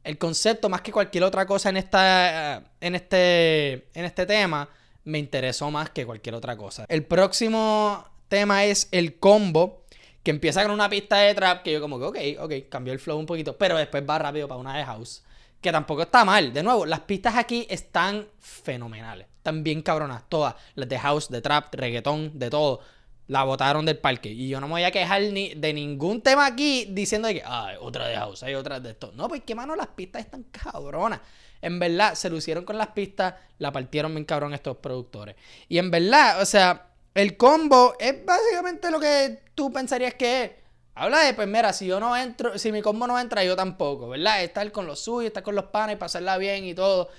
el 0.05 0.17
concepto 0.17 0.69
más 0.69 0.81
que 0.81 0.93
cualquier 0.93 1.25
otra 1.25 1.44
cosa 1.44 1.71
en 1.71 1.77
esta, 1.77 2.62
en 2.81 2.94
este, 2.94 3.88
en 3.93 4.05
este 4.05 4.25
tema, 4.25 4.69
me 5.03 5.19
interesó 5.19 5.73
más 5.73 5.91
que 5.91 6.06
cualquier 6.06 6.37
otra 6.37 6.56
cosa. 6.56 6.87
El 6.88 7.05
próximo 7.05 8.05
tema 8.29 8.65
es 8.65 8.87
el 8.93 9.19
combo 9.19 9.83
que 10.23 10.31
empieza 10.31 10.62
con 10.62 10.71
una 10.71 10.88
pista 10.88 11.17
de 11.17 11.35
trap 11.35 11.65
que 11.65 11.73
yo 11.73 11.81
como 11.81 11.99
que, 11.99 12.38
ok, 12.38 12.44
ok, 12.44 12.69
cambió 12.69 12.93
el 12.93 13.00
flow 13.00 13.19
un 13.19 13.27
poquito, 13.27 13.56
pero 13.56 13.77
después 13.77 14.05
va 14.09 14.21
rápido 14.21 14.47
para 14.47 14.61
una 14.61 14.79
de 14.79 14.85
house 14.85 15.25
que 15.66 15.72
tampoco 15.72 16.02
está 16.02 16.24
mal. 16.24 16.52
De 16.52 16.62
nuevo, 16.62 16.86
las 16.86 17.00
pistas 17.00 17.34
aquí 17.34 17.66
están 17.68 18.28
fenomenales. 18.38 19.26
Están 19.38 19.64
bien 19.64 19.82
cabronas, 19.82 20.22
todas. 20.28 20.54
Las 20.76 20.88
de 20.88 20.96
house, 20.96 21.28
de 21.28 21.40
trap, 21.40 21.74
reggaetón, 21.74 22.38
de 22.38 22.50
todo. 22.50 22.80
La 23.26 23.42
botaron 23.42 23.84
del 23.84 23.98
parque. 23.98 24.30
Y 24.30 24.48
yo 24.48 24.60
no 24.60 24.68
me 24.68 24.74
voy 24.74 24.84
a 24.84 24.92
quejar 24.92 25.22
ni 25.22 25.54
de 25.54 25.72
ningún 25.72 26.22
tema 26.22 26.46
aquí 26.46 26.86
diciendo 26.90 27.26
que, 27.28 27.42
ah, 27.44 27.72
otra 27.80 28.06
de 28.06 28.14
house, 28.14 28.44
hay 28.44 28.54
otra 28.54 28.78
de 28.78 28.90
esto. 28.90 29.10
No, 29.16 29.26
porque, 29.26 29.56
mano, 29.56 29.74
las 29.74 29.88
pistas 29.88 30.24
están 30.24 30.44
cabronas. 30.44 31.18
En 31.60 31.80
verdad, 31.80 32.14
se 32.14 32.30
lucieron 32.30 32.64
con 32.64 32.78
las 32.78 32.88
pistas, 32.88 33.34
la 33.58 33.72
partieron 33.72 34.14
bien 34.14 34.24
cabrón 34.24 34.54
estos 34.54 34.76
productores. 34.76 35.34
Y 35.68 35.78
en 35.78 35.90
verdad, 35.90 36.40
o 36.40 36.46
sea, 36.46 36.90
el 37.12 37.36
combo 37.36 37.96
es 37.98 38.24
básicamente 38.24 38.88
lo 38.92 39.00
que 39.00 39.40
tú 39.56 39.72
pensarías 39.72 40.14
que 40.14 40.44
es 40.44 40.50
Habla 40.96 41.20
de, 41.20 41.34
pues 41.34 41.46
mira, 41.46 41.75
si 41.75 41.87
yo 41.87 42.00
no 42.00 42.16
entro, 42.16 42.58
si 42.58 42.72
mi 42.72 42.81
combo 42.81 43.06
no 43.06 43.20
entra, 43.20 43.44
yo 43.44 43.54
tampoco, 43.54 44.08
¿verdad? 44.08 44.43
Estar 44.43 44.72
con 44.72 44.87
los 44.87 45.00
suyos, 45.00 45.26
estar 45.26 45.43
con 45.43 45.54
los 45.54 45.66
panes, 45.66 45.98
pasarla 45.98 46.38
bien 46.38 46.64
y 46.64 46.75
todo. 46.75 47.10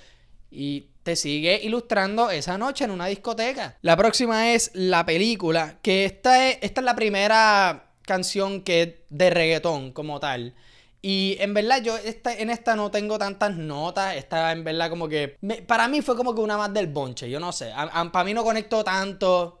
Y 0.50 0.88
te 1.04 1.14
sigue 1.14 1.60
ilustrando 1.62 2.28
esa 2.28 2.58
noche 2.58 2.84
en 2.84 2.90
una 2.90 3.06
discoteca. 3.06 3.76
La 3.82 3.96
próxima 3.96 4.52
es 4.52 4.72
la 4.74 5.06
película, 5.06 5.78
que 5.80 6.04
esta 6.04 6.48
es, 6.48 6.58
esta 6.60 6.80
es 6.80 6.84
la 6.84 6.96
primera 6.96 7.92
canción 8.02 8.62
que 8.62 8.82
es 8.82 8.94
de 9.10 9.30
reggaetón 9.30 9.92
como 9.92 10.18
tal. 10.18 10.54
Y 11.00 11.36
en 11.38 11.54
verdad 11.54 11.80
yo 11.80 11.96
esta, 11.96 12.34
en 12.34 12.50
esta 12.50 12.74
no 12.74 12.90
tengo 12.90 13.16
tantas 13.18 13.56
notas. 13.56 14.16
Esta 14.16 14.50
en 14.50 14.64
verdad 14.64 14.90
como 14.90 15.08
que... 15.08 15.36
para 15.68 15.86
mí 15.86 16.02
fue 16.02 16.16
como 16.16 16.34
que 16.34 16.40
una 16.40 16.56
más 16.56 16.74
del 16.74 16.88
bonche. 16.88 17.30
Yo 17.30 17.38
no 17.38 17.52
sé. 17.52 17.72
para 18.12 18.24
mí 18.24 18.34
no 18.34 18.42
conectó 18.42 18.82
tanto. 18.82 19.57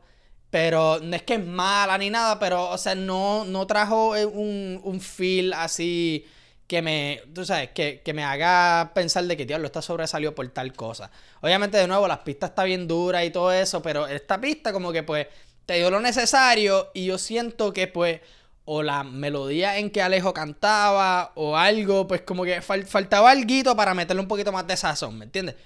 Pero 0.50 0.98
no 1.00 1.14
es 1.14 1.22
que 1.22 1.34
es 1.34 1.44
mala 1.44 1.98
ni 1.98 2.10
nada, 2.10 2.38
pero, 2.38 2.70
o 2.70 2.78
sea, 2.78 2.94
no, 2.94 3.44
no 3.44 3.66
trajo 3.66 4.16
eh, 4.16 4.24
un, 4.24 4.80
un 4.82 5.00
feel 5.00 5.52
así 5.52 6.26
que 6.68 6.82
me, 6.82 7.22
tú 7.34 7.46
sabes, 7.46 7.70
que, 7.70 8.02
me 8.14 8.22
haga 8.22 8.92
pensar 8.94 9.24
de 9.24 9.36
que, 9.38 9.46
diablo, 9.46 9.66
esta 9.66 9.80
sobresalió 9.80 10.34
por 10.34 10.46
tal 10.50 10.74
cosa. 10.74 11.10
Obviamente, 11.40 11.78
de 11.78 11.88
nuevo, 11.88 12.06
las 12.06 12.18
pistas 12.18 12.50
está 12.50 12.64
bien 12.64 12.86
dura 12.86 13.24
y 13.24 13.30
todo 13.30 13.50
eso, 13.52 13.80
pero 13.80 14.06
esta 14.06 14.38
pista 14.38 14.70
como 14.70 14.92
que, 14.92 15.02
pues, 15.02 15.26
te 15.64 15.76
dio 15.76 15.90
lo 15.90 15.98
necesario 15.98 16.90
y 16.92 17.06
yo 17.06 17.16
siento 17.16 17.72
que, 17.72 17.88
pues, 17.88 18.20
o 18.66 18.82
la 18.82 19.02
melodía 19.02 19.78
en 19.78 19.90
que 19.90 20.02
Alejo 20.02 20.34
cantaba 20.34 21.32
o 21.36 21.56
algo, 21.56 22.06
pues 22.06 22.20
como 22.20 22.44
que 22.44 22.60
faltaba 22.60 23.30
algo 23.30 23.74
para 23.74 23.94
meterle 23.94 24.20
un 24.20 24.28
poquito 24.28 24.52
más 24.52 24.66
de 24.66 24.76
sazón, 24.76 25.16
¿me 25.16 25.24
entiendes? 25.24 25.56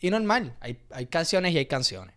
Y 0.00 0.08
normal, 0.08 0.56
hay, 0.60 0.80
hay 0.90 1.04
canciones 1.04 1.52
y 1.52 1.58
hay 1.58 1.66
canciones. 1.66 2.14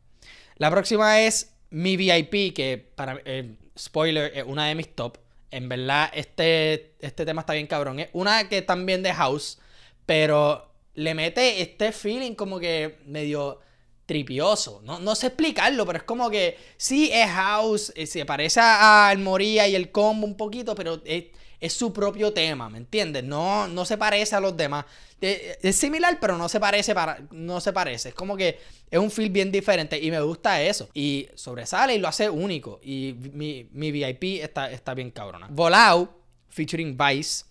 La 0.56 0.72
próxima 0.72 1.20
es 1.20 1.57
mi 1.69 1.97
VIP, 1.97 2.53
que 2.53 2.77
para 2.95 3.21
eh, 3.25 3.55
spoiler, 3.77 4.31
es 4.36 4.43
una 4.45 4.67
de 4.67 4.75
mis 4.75 4.95
top. 4.95 5.17
En 5.51 5.69
verdad, 5.69 6.09
este, 6.13 6.95
este 7.00 7.25
tema 7.25 7.41
está 7.41 7.53
bien 7.53 7.67
cabrón. 7.67 8.00
Es 8.00 8.09
una 8.13 8.50
que 8.50 8.62
también 8.62 9.03
de 9.03 9.13
house, 9.13 9.59
pero 10.05 10.71
le 10.93 11.13
mete 11.13 11.62
este 11.62 11.91
feeling 11.91 12.33
como 12.33 12.59
que 12.59 12.97
medio 13.05 13.59
tripioso. 14.05 14.81
No, 14.83 15.00
no 15.00 15.15
sé 15.15 15.27
explicarlo, 15.27 15.86
pero 15.86 16.00
es 16.00 16.03
como 16.03 16.29
que 16.29 16.57
sí 16.77 17.12
es 17.13 17.29
house, 17.29 17.93
eh, 17.95 18.07
se 18.07 18.25
parece 18.25 18.59
a 18.62 19.09
Almoría 19.09 19.67
y 19.67 19.75
el 19.75 19.91
combo 19.91 20.25
un 20.25 20.36
poquito, 20.36 20.74
pero 20.74 21.01
es, 21.05 21.25
es 21.60 21.74
su 21.74 21.92
propio 21.92 22.34
tema, 22.34 22.70
¿me 22.70 22.78
entiendes? 22.78 23.24
No, 23.24 23.68
no 23.68 23.86
se 23.86 23.98
parece 23.98 24.36
a 24.36 24.40
los 24.40 24.56
demás. 24.56 24.86
Es 25.20 25.76
similar, 25.76 26.20
pero 26.22 26.38
no 26.38 26.48
se 26.48 26.60
parece 26.60 26.94
para. 26.94 27.20
No 27.32 27.60
se 27.60 27.74
parece. 27.74 28.10
Es 28.10 28.16
como 28.16 28.38
que 28.38 28.60
es 28.92 29.00
un 29.00 29.10
feel 29.10 29.32
bien 29.32 29.52
diferente. 29.52 30.00
Y 30.00 30.12
me 30.12 30.22
gusta 30.22 30.62
eso. 30.62 30.90
Y 30.94 31.28
sobresale 31.34 31.96
y 31.96 32.00
lo 32.00 32.08
hace 32.08 32.30
único. 32.30 32.80
Y 32.84 33.16
mi, 33.34 33.68
mi 33.72 33.92
VIP 33.92 34.44
está, 34.44 34.72
está 34.72 34.94
bien 34.94 35.10
cabrona. 35.10 35.48
Volau, 35.50 36.10
featuring 36.50 36.96
Vice, 36.96 37.46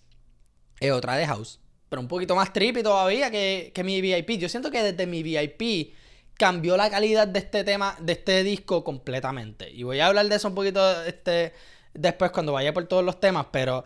es 0.79 0.91
otra 0.91 1.17
de 1.17 1.27
House. 1.27 1.59
Pero 1.89 2.01
un 2.01 2.07
poquito 2.07 2.35
más 2.35 2.53
trippy 2.53 2.83
todavía 2.83 3.29
que, 3.29 3.71
que 3.73 3.83
mi 3.83 3.99
VIP. 3.99 4.31
Yo 4.37 4.47
siento 4.47 4.71
que 4.71 4.83
desde 4.83 5.05
mi 5.05 5.23
VIP 5.23 5.93
cambió 6.37 6.77
la 6.77 6.89
calidad 6.89 7.27
de 7.27 7.39
este 7.39 7.63
tema, 7.63 7.97
de 7.99 8.13
este 8.13 8.43
disco 8.43 8.83
completamente. 8.83 9.69
Y 9.69 9.83
voy 9.83 9.99
a 9.99 10.07
hablar 10.07 10.27
de 10.27 10.35
eso 10.35 10.47
un 10.47 10.55
poquito 10.55 11.03
este, 11.03 11.53
después 11.97 12.31
cuando 12.31 12.53
vaya 12.53 12.73
por 12.73 12.85
todos 12.87 13.03
los 13.03 13.19
temas, 13.19 13.47
pero 13.51 13.83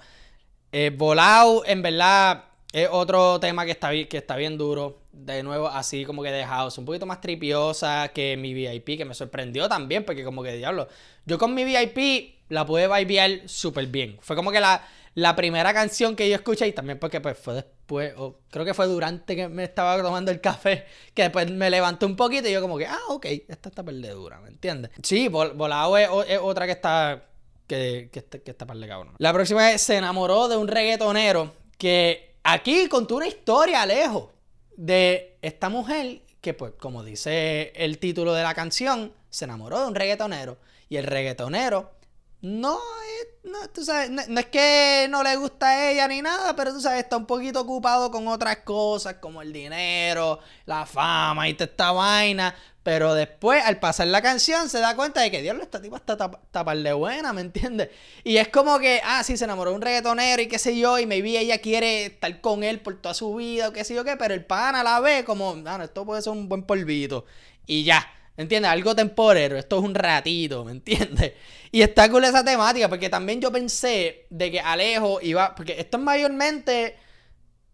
Eh, 0.72 0.92
Volado, 0.96 1.64
en 1.66 1.82
verdad, 1.82 2.46
es 2.72 2.88
otro 2.92 3.40
tema 3.40 3.66
que 3.66 3.72
está, 3.72 3.92
que 3.92 4.18
está 4.18 4.36
bien 4.38 4.58
duro. 4.58 5.00
De 5.12 5.44
nuevo, 5.44 5.68
así 5.68 6.06
como 6.06 6.24
que 6.24 6.32
de 6.32 6.46
house. 6.46 6.78
Un 6.78 6.86
poquito 6.86 7.06
más 7.06 7.20
tripiosa 7.22 8.10
que 8.14 8.38
mi 8.38 8.54
VIP, 8.54 8.98
que 8.98 9.06
me 9.06 9.14
sorprendió 9.14 9.68
también, 9.70 10.06
porque 10.06 10.24
como 10.24 10.42
que 10.44 10.54
diablo. 10.56 10.88
Yo 11.26 11.38
con 11.38 11.54
mi 11.54 11.66
VIP 11.66 12.36
la 12.50 12.66
pude 12.66 12.88
vibear 12.88 13.42
súper 13.48 13.88
bien. 13.88 14.18
Fue 14.22 14.36
como 14.36 14.52
que 14.52 14.60
la, 14.62 14.88
la 15.16 15.36
primera 15.36 15.74
canción 15.74 16.16
que 16.16 16.30
yo 16.30 16.36
escuché, 16.36 16.68
y 16.68 16.74
también 16.74 16.98
porque 17.00 17.20
pues 17.22 17.38
fue 17.38 17.56
después, 17.56 18.14
o 18.18 18.40
creo 18.50 18.66
que 18.66 18.74
fue 18.74 18.88
durante 18.88 19.36
que 19.36 19.50
me 19.50 19.64
estaba 19.66 20.02
tomando 20.02 20.32
el 20.32 20.40
café, 20.40 20.86
que 21.14 21.24
después 21.24 21.52
me 21.52 21.70
levanté 21.70 22.06
un 22.06 22.16
poquito 22.16 22.48
y 22.48 22.54
yo 22.54 22.62
como 22.62 22.78
que, 22.78 22.86
ah, 22.88 23.00
ok, 23.10 23.26
esta 23.50 23.70
está 23.70 23.84
perdedura, 23.84 24.40
¿me 24.40 24.50
entiendes? 24.50 24.92
Sí, 25.04 25.28
Volado 25.28 25.98
es, 25.98 26.10
otra 26.42 26.66
que 26.66 26.72
está, 26.74 27.26
que, 27.72 28.10
que, 28.12 28.20
está, 28.20 28.40
que 28.40 28.52
está 28.52 28.66
cabrón. 28.66 29.14
La 29.18 29.32
próxima 29.32 29.72
es, 29.72 29.82
se 29.82 29.96
enamoró 29.96 30.50
de 30.50 30.58
un 30.58 30.68
reggaetonero 30.68 31.54
que 31.78 32.36
aquí 32.44 32.90
contó 32.90 33.16
una 33.16 33.28
historia, 33.28 33.86
lejos, 33.86 34.30
de 34.76 35.38
esta 35.42 35.70
mujer 35.70 36.22
que 36.42 36.54
pues, 36.54 36.74
como 36.78 37.02
dice 37.02 37.72
el 37.76 37.98
título 37.98 38.34
de 38.34 38.44
la 38.44 38.54
canción, 38.54 39.14
se 39.30 39.46
enamoró 39.46 39.80
de 39.80 39.88
un 39.88 39.96
reggaetonero 39.96 40.58
y 40.90 40.98
el 40.98 41.06
reggaetonero 41.06 41.92
no 42.42 42.76
es, 42.76 43.52
no, 43.52 43.70
tú 43.70 43.86
sabes, 43.86 44.10
no, 44.10 44.22
es 44.22 44.46
que 44.48 45.08
no 45.10 45.22
le 45.22 45.36
gusta 45.36 45.68
a 45.70 45.92
ella 45.92 46.08
ni 46.08 46.22
nada, 46.24 46.56
pero 46.56 46.74
tú 46.74 46.82
sabes, 46.82 47.04
está 47.04 47.18
un 47.18 47.28
poquito 47.28 47.62
ocupado 47.62 48.10
con 48.10 48.28
otras 48.28 48.58
cosas 48.58 49.16
como 49.16 49.42
el 49.44 49.54
dinero, 49.54 50.40
la 50.66 50.86
fama 50.88 51.48
y 51.48 51.54
toda 51.54 51.66
esta 51.66 51.92
vaina. 51.92 52.56
Pero 52.84 53.14
después, 53.14 53.64
al 53.64 53.80
pasar 53.80 54.08
la 54.08 54.24
canción, 54.24 54.68
se 54.68 54.80
da 54.80 54.96
cuenta 54.96 55.22
de 55.22 55.30
que 55.30 55.44
Dios, 55.44 55.56
esta 55.62 55.80
tipa 55.80 55.98
está 55.98 56.18
tapar 56.18 56.78
de 56.78 56.94
buena, 56.94 57.32
¿me 57.32 57.42
entiendes? 57.42 57.90
Y 58.24 58.38
es 58.38 58.48
como 58.48 58.80
que, 58.80 59.02
ah, 59.06 59.24
sí, 59.24 59.38
se 59.38 59.44
enamoró 59.44 59.70
de 59.70 59.76
un 59.76 59.84
reggaetonero 59.84 60.42
y 60.42 60.48
qué 60.48 60.58
sé 60.58 60.76
yo, 60.76 60.98
y 60.98 61.06
maybe 61.06 61.38
ella 61.38 61.60
quiere 61.60 62.06
estar 62.08 62.42
con 62.42 62.64
él 62.64 62.80
por 62.80 63.00
toda 63.00 63.14
su 63.14 63.36
vida 63.36 63.70
o 63.70 63.74
qué 63.74 63.84
sé 63.84 63.94
yo 63.94 64.04
qué, 64.04 64.18
pero 64.18 64.34
el 64.34 64.44
pana 64.46 64.84
la 64.84 65.00
ve 65.00 65.24
como, 65.26 65.62
ah, 65.68 65.80
esto 65.84 66.06
puede 66.08 66.24
ser 66.24 66.34
un 66.34 66.50
buen 66.50 66.64
polvito. 66.64 67.26
Y 67.68 67.84
ya. 67.84 68.08
¿Me 68.38 68.44
entiendes? 68.44 68.72
Algo 68.72 68.96
temporero, 68.96 69.58
esto 69.58 69.78
es 69.78 69.84
un 69.84 69.94
ratito, 69.94 70.64
¿me 70.64 70.72
entiendes? 70.72 71.34
Y 71.72 71.82
está 71.82 72.10
cool 72.10 72.24
esa 72.24 72.44
temática, 72.44 72.90
porque 72.90 73.10
también 73.10 73.42
yo 73.42 73.52
pensé 73.52 74.26
de 74.30 74.52
que 74.52 74.60
Alejo 74.60 75.20
iba, 75.22 75.54
porque 75.54 75.80
esto 75.80 75.98
es 75.98 76.04
mayormente 76.04 76.96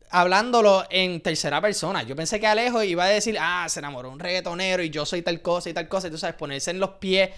hablándolo 0.10 0.86
en 0.90 1.22
tercera 1.22 1.62
persona. 1.62 2.04
Yo 2.04 2.16
pensé 2.16 2.40
que 2.40 2.48
Alejo 2.48 2.82
iba 2.84 3.04
a 3.04 3.08
decir, 3.08 3.38
ah, 3.40 3.68
se 3.70 3.80
enamoró 3.80 4.10
un 4.10 4.20
reggaetonero 4.20 4.84
y 4.84 4.90
yo 4.90 5.06
soy 5.06 5.22
tal 5.22 5.42
cosa 5.42 5.70
y 5.70 5.74
tal 5.74 5.88
cosa, 5.88 6.08
y 6.08 6.12
tú 6.12 6.18
sabes, 6.18 6.36
ponerse 6.36 6.72
en 6.72 6.80
los 6.80 6.92
pies 6.92 7.30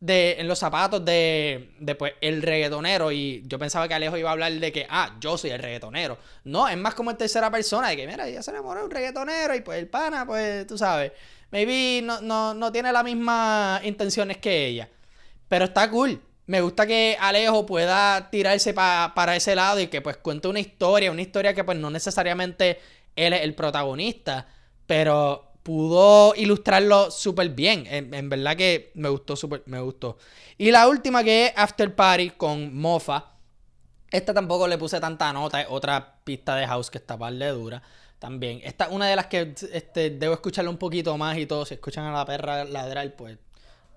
de, 0.00 0.36
en 0.38 0.48
los 0.48 0.58
zapatos 0.58 1.04
de, 1.04 1.70
de 1.78 1.94
pues, 1.94 2.14
el 2.20 2.42
reggaetonero. 2.42 3.12
Y 3.12 3.42
yo 3.46 3.58
pensaba 3.58 3.88
que 3.88 3.94
Alejo 3.94 4.16
iba 4.16 4.30
a 4.30 4.32
hablar 4.32 4.52
de 4.52 4.72
que, 4.72 4.86
ah, 4.88 5.16
yo 5.20 5.38
soy 5.38 5.50
el 5.50 5.60
reggaetonero. 5.60 6.18
No, 6.44 6.68
es 6.68 6.76
más 6.76 6.94
como 6.94 7.10
en 7.10 7.16
tercera 7.16 7.50
persona, 7.50 7.88
de 7.88 7.96
que, 7.96 8.06
mira, 8.06 8.28
ya 8.28 8.42
se 8.42 8.50
enamoró 8.50 8.84
un 8.84 8.90
reggaetonero 8.90 9.54
y 9.54 9.60
pues 9.60 9.78
el 9.78 9.88
pana, 9.88 10.26
pues, 10.26 10.66
tú 10.66 10.78
sabes 10.78 11.12
maybe 11.50 12.02
no, 12.02 12.20
no, 12.20 12.54
no 12.54 12.72
tiene 12.72 12.92
las 12.92 13.04
mismas 13.04 13.84
intenciones 13.84 14.38
que 14.38 14.66
ella. 14.66 14.88
Pero 15.48 15.66
está 15.66 15.90
cool. 15.90 16.20
Me 16.46 16.60
gusta 16.60 16.86
que 16.86 17.16
Alejo 17.20 17.66
pueda 17.66 18.30
tirarse 18.30 18.72
para 18.72 19.36
ese 19.36 19.54
lado 19.54 19.80
y 19.80 19.88
que 19.88 20.00
pues 20.00 20.16
cuente 20.16 20.48
una 20.48 20.60
historia, 20.60 21.10
una 21.10 21.22
historia 21.22 21.54
que 21.54 21.64
pues 21.64 21.76
no 21.78 21.90
necesariamente 21.90 22.80
él 23.16 23.34
es 23.34 23.42
el 23.42 23.54
protagonista, 23.54 24.46
pero 24.86 25.47
pudo 25.62 26.34
ilustrarlo 26.36 27.10
súper 27.10 27.50
bien. 27.50 27.84
En, 27.86 28.28
verdad 28.28 28.56
que 28.56 28.92
me 28.94 29.08
gustó 29.08 29.36
súper, 29.36 29.62
me 29.66 29.80
gustó. 29.80 30.16
Y 30.56 30.70
la 30.70 30.88
última 30.88 31.22
que 31.22 31.46
es 31.46 31.52
After 31.56 31.94
Party 31.94 32.30
con 32.30 32.76
Mofa. 32.76 33.32
Esta 34.10 34.32
tampoco 34.32 34.66
le 34.66 34.78
puse 34.78 34.98
tanta 35.00 35.32
nota, 35.32 35.60
es 35.60 35.66
otra 35.68 36.16
pista 36.24 36.56
de 36.56 36.66
house 36.66 36.90
que 36.90 36.96
está 36.96 37.18
par 37.18 37.34
de 37.34 37.48
dura 37.48 37.82
también. 38.18 38.60
Esta 38.64 38.86
es 38.86 38.92
una 38.92 39.06
de 39.06 39.16
las 39.16 39.26
que 39.26 39.54
este, 39.72 40.10
debo 40.10 40.34
escucharla 40.34 40.70
un 40.70 40.78
poquito 40.78 41.16
más 41.16 41.36
y 41.38 41.46
todo. 41.46 41.64
Si 41.64 41.74
escuchan 41.74 42.04
a 42.04 42.12
la 42.12 42.24
perra 42.24 42.64
ladrar, 42.64 43.14
pues 43.16 43.38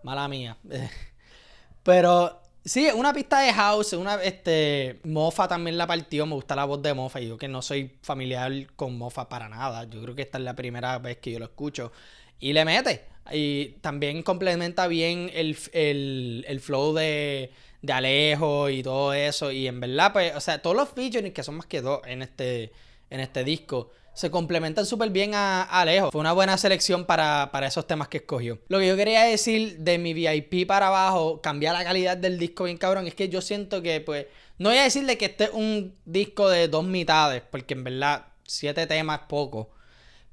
mala 0.04 0.28
mía. 0.28 0.58
Pero 1.84 2.41
sí, 2.64 2.90
una 2.94 3.14
pista 3.14 3.40
de 3.40 3.54
house, 3.54 3.94
una 3.94 4.16
este 4.24 5.00
Mofa 5.04 5.48
también 5.48 5.78
la 5.78 5.88
partió, 5.88 6.26
me 6.26 6.36
gusta 6.36 6.56
la 6.56 6.66
voz 6.66 6.82
de 6.82 6.94
Mofa 6.94 7.20
y 7.22 7.28
yo 7.28 7.38
que 7.38 7.48
no 7.48 7.62
soy 7.62 7.92
familiar 8.02 8.52
con 8.76 8.98
Mofa 8.98 9.30
para 9.30 9.50
nada. 9.50 9.86
Yo 9.86 10.02
creo 10.02 10.16
que 10.16 10.22
esta 10.24 10.38
es 10.38 10.44
la 10.44 10.56
primera 10.56 10.98
vez 11.00 11.18
que 11.18 11.32
yo 11.32 11.40
lo 11.40 11.46
escucho 11.46 11.92
y 12.40 12.54
le 12.54 12.66
mete. 12.66 13.06
Y 13.32 13.78
también 13.82 14.24
complementa 14.24 14.88
bien 14.88 15.30
el, 15.34 15.56
flow 15.56 16.94
de, 16.94 17.52
de 17.82 17.94
Alejo 17.94 18.70
y 18.70 18.84
todo 18.84 19.14
eso. 19.14 19.52
Y 19.52 19.68
en 19.68 19.80
verdad, 19.80 20.12
pues, 20.14 20.36
o 20.36 20.42
sea, 20.42 20.62
todos 20.62 20.76
los 20.76 20.90
features 20.90 21.32
que 21.32 21.44
son 21.44 21.56
más 21.56 21.66
que 21.68 21.82
dos 21.82 22.02
en 22.06 22.22
este, 22.22 22.72
en 23.10 23.20
este 23.20 23.44
disco 23.44 23.92
se 24.14 24.30
complementan 24.30 24.86
súper 24.86 25.10
bien 25.10 25.34
a, 25.36 25.64
Alejo. 25.64 26.12
Fue 26.12 26.22
una 26.22 26.34
buena 26.34 26.58
selección 26.58 27.06
para, 27.06 27.50
esos 27.66 27.88
temas 27.88 28.08
que 28.08 28.18
escogió. 28.18 28.60
Lo 28.68 28.80
que 28.80 28.88
yo 28.88 28.96
quería 28.96 29.24
decir 29.24 29.78
de 29.80 29.98
mi 29.98 30.14
VIP 30.14 30.68
para 30.68 30.88
abajo, 30.88 31.42
cambiar 31.42 31.74
la 31.74 31.84
calidad 31.84 32.18
del 32.18 32.38
disco 32.38 32.66
bien 32.66 32.78
cabrón, 32.78 33.08
es 33.08 33.16
que 33.16 33.30
yo 33.30 33.42
siento 33.42 33.82
que, 33.82 34.02
pues, 34.02 34.28
no 34.58 34.70
voy 34.70 34.78
a 34.78 34.84
decirle 34.84 35.18
que 35.18 35.26
este 35.26 35.46
es 35.46 35.52
un 35.54 35.96
disco 36.06 36.50
de 36.50 36.68
dos 36.68 36.86
mitades, 36.86 37.42
porque 37.50 37.74
en 37.74 37.84
verdad, 37.84 38.26
siete 38.46 38.86
temas 38.86 39.22
es 39.22 39.28
poco. 39.28 39.72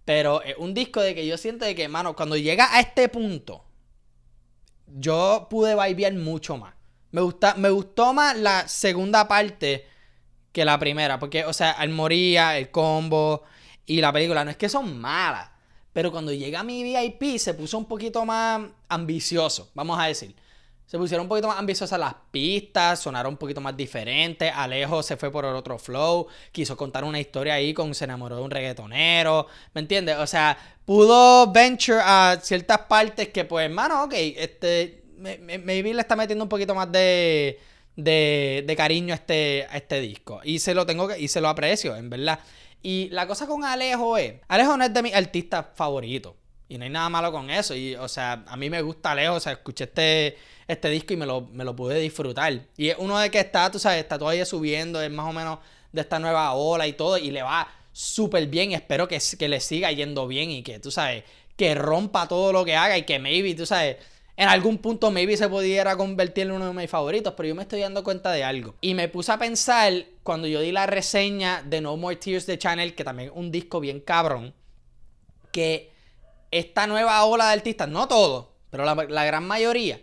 Pero 0.05 0.43
es 0.43 0.57
un 0.57 0.75
disco 0.75 1.01
de 1.01 1.15
que 1.15 1.27
yo 1.27 1.37
siento 1.37 1.65
de 1.65 1.75
que, 1.75 1.87
mano, 1.89 2.17
cuando 2.17 2.37
llega 2.37 2.75
a 2.75 2.81
este 2.81 3.09
punto, 3.09 3.65
yo 4.87 5.47
pude 5.51 5.75
vibear 5.75 6.15
mucho 6.15 6.57
más. 6.57 6.75
Me, 7.11 7.21
gusta, 7.21 7.55
me 7.55 7.71
gustó 7.71 8.13
más 8.13 8.37
la 8.37 8.67
segunda 8.69 9.29
parte 9.29 9.87
que 10.53 10.65
la 10.65 10.79
primera, 10.79 11.19
porque, 11.19 11.45
o 11.45 11.53
sea, 11.53 11.77
moría 11.89 12.59
el 12.59 12.71
combo, 12.71 13.45
y 13.89 14.01
la 14.01 14.13
película 14.13 14.45
no 14.45 14.51
es 14.51 14.57
que 14.57 14.69
son 14.69 15.01
malas, 15.01 15.49
pero 15.93 16.13
cuando 16.13 16.33
llega 16.33 16.63
mi 16.63 16.83
VIP 16.83 17.39
se 17.39 17.55
puso 17.55 17.79
un 17.79 17.87
poquito 17.87 18.25
más 18.25 18.61
ambicioso, 18.89 19.71
vamos 19.75 19.99
a 19.99 20.05
decir. 20.05 20.37
Se 20.87 20.97
pusieron 20.97 21.25
un 21.25 21.29
poquito 21.29 21.49
más 21.49 21.59
ambiciosas 21.59 21.99
las 22.01 22.15
pistas, 22.31 23.01
sonaron 23.01 23.35
un 23.35 23.37
poquito 23.37 23.61
más 23.61 23.77
diferentes. 23.77 24.51
Alejo 24.55 25.03
se 25.03 25.19
fue 25.19 25.31
por 25.31 25.45
el 25.45 25.55
otro 25.55 25.79
flow, 25.79 26.29
quiso 26.51 26.79
contar 26.79 27.05
una 27.05 27.21
historia 27.21 27.55
ahí 27.55 27.75
con 27.75 27.95
se 27.95 28.05
enamoró 28.05 28.37
de 28.37 28.43
un 28.43 28.51
reggaetonero, 28.51 29.47
¿me 29.75 29.83
entiendes? 29.83 30.17
O 30.17 30.27
sea, 30.27 30.57
pudo 30.87 31.53
venture 31.53 32.01
a 32.03 32.39
ciertas 32.43 32.79
partes 32.89 33.29
que, 33.29 33.45
pues, 33.45 33.67
hermano, 33.67 34.05
ok, 34.05 34.15
este, 34.15 35.03
maybe 35.19 35.93
le 35.93 36.01
está 36.01 36.17
metiendo 36.17 36.45
un 36.45 36.49
poquito 36.49 36.75
más 36.75 36.91
de, 36.91 37.61
de, 37.97 38.75
cariño 38.77 39.13
este, 39.13 39.67
a 39.69 39.77
este 39.77 40.01
disco. 40.01 40.41
Y 40.43 40.59
se 40.59 40.73
lo 40.73 40.87
tengo 40.87 41.09
que, 41.09 41.19
y 41.19 41.29
se 41.29 41.43
lo 41.43 41.49
aprecio, 41.49 41.97
en 41.97 42.09
verdad. 42.09 42.39
Y 42.83 43.09
la 43.11 43.27
cosa 43.27 43.47
con 43.47 43.65
Alejo 43.65 44.17
es, 44.17 44.35
Alejo 44.49 44.77
no 44.77 44.85
es 44.85 44.93
de 44.93 45.03
mis 45.03 45.15
artistas 45.15 45.67
favoritos. 45.75 46.35
Y 46.69 46.77
no 46.77 46.85
hay 46.85 46.91
nada 46.91 47.09
malo 47.09 47.33
con 47.33 47.51
eso. 47.51 47.75
Y, 47.75 47.95
o 47.95 48.09
sea, 48.09 48.45
a 48.47 48.57
mí 48.57 48.69
me 48.69 48.83
gusta 48.83 49.13
Alejo. 49.13 49.35
O 49.35 49.41
sea, 49.41 49.53
escuché 49.53 49.85
este, 49.85 50.37
este 50.67 50.91
disco 50.91 51.15
y 51.15 51.17
me 51.17 51.27
lo, 51.27 51.43
me 51.53 51.65
lo 51.65 51.75
pude 51.75 51.99
disfrutar. 51.99 52.67
Y 52.77 52.89
es 52.89 52.97
uno 52.99 53.19
de 53.19 53.31
que 53.31 53.41
está, 53.41 53.71
tú 53.71 53.79
sabes, 53.79 54.01
está 54.01 54.19
todavía 54.19 54.45
subiendo. 54.45 55.01
Es 55.01 55.11
más 55.11 55.29
o 55.29 55.33
menos 55.33 55.59
de 55.93 56.03
esta 56.03 56.19
nueva 56.19 56.53
ola 56.53 56.87
y 56.87 56.93
todo. 56.93 57.17
Y 57.17 57.31
le 57.31 57.43
va 57.43 57.69
súper 57.93 58.47
bien. 58.47 58.73
Espero 58.73 59.09
que, 59.09 59.19
que 59.39 59.49
le 59.49 59.61
siga 59.61 59.91
yendo 59.93 60.27
bien 60.27 60.51
y 60.51 60.63
que, 60.63 60.79
tú 60.79 60.91
sabes, 60.91 61.25
que 61.57 61.75
rompa 61.75 62.29
todo 62.29 62.53
lo 62.53 62.65
que 62.65 62.77
haga 62.77 62.99
y 62.99 63.03
que 63.05 63.19
maybe, 63.19 63.55
tú 63.55 63.67
sabes 63.67 63.97
en 64.39 64.49
algún 64.49 64.79
punto 64.79 65.11
maybe 65.11 65.37
se 65.37 65.49
pudiera 65.49 65.97
convertir 65.97 66.47
en 66.47 66.53
uno 66.53 66.69
de 66.69 66.73
mis 66.73 66.89
favoritos, 66.89 67.35
pero 67.37 67.49
yo 67.49 67.57
me 67.57 67.63
estoy 67.63 67.81
dando 67.81 68.05
cuenta 68.05 68.31
de 68.31 68.45
algo. 68.45 68.77
Y 68.81 68.95
me 68.95 69.09
puse 69.09 69.33
a 69.33 69.39
pensar 69.39 69.93
cuando 70.23 70.47
yo 70.47 70.61
di 70.61 70.71
la 70.71 70.87
reseña 70.87 71.65
de 71.65 71.81
No 71.81 71.97
More 71.97 72.15
Tears 72.15 72.47
de 72.47 72.57
Channel, 72.57 72.95
que 72.95 73.03
también 73.03 73.31
es 73.31 73.35
un 73.37 73.51
disco 73.51 73.81
bien 73.81 73.99
cabrón, 73.99 74.55
que 75.51 75.91
esta 76.53 76.87
nueva 76.87 77.25
ola 77.25 77.49
de 77.49 77.55
artistas, 77.55 77.89
no 77.89 78.07
todos, 78.07 78.47
pero 78.71 78.85
la, 78.85 79.25
gran 79.25 79.45
mayoría, 79.45 80.01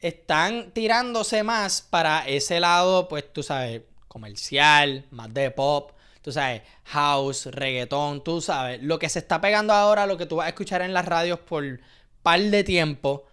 están 0.00 0.72
tirándose 0.72 1.44
más 1.44 1.82
para 1.82 2.26
ese 2.26 2.58
lado, 2.58 3.06
pues 3.06 3.32
tú 3.32 3.44
sabes, 3.44 3.82
comercial, 4.08 5.06
más 5.12 5.32
de 5.32 5.52
pop, 5.52 5.92
tú 6.20 6.32
sabes, 6.32 6.62
house, 6.82 7.46
reggaetón, 7.46 8.24
tú 8.24 8.40
sabes, 8.40 8.82
lo 8.82 8.98
que 8.98 9.08
se 9.08 9.20
está 9.20 9.40
pegando 9.40 9.72
ahora, 9.72 10.06
lo 10.06 10.16
que 10.16 10.26
tú 10.26 10.34
vas 10.34 10.46
a 10.46 10.48
escuchar 10.48 10.82
en 10.82 10.92
las 10.92 11.04
radios 11.04 11.38
por 11.38 11.78
par 12.22 12.40
de 12.40 12.64
tiempo. 12.64 13.26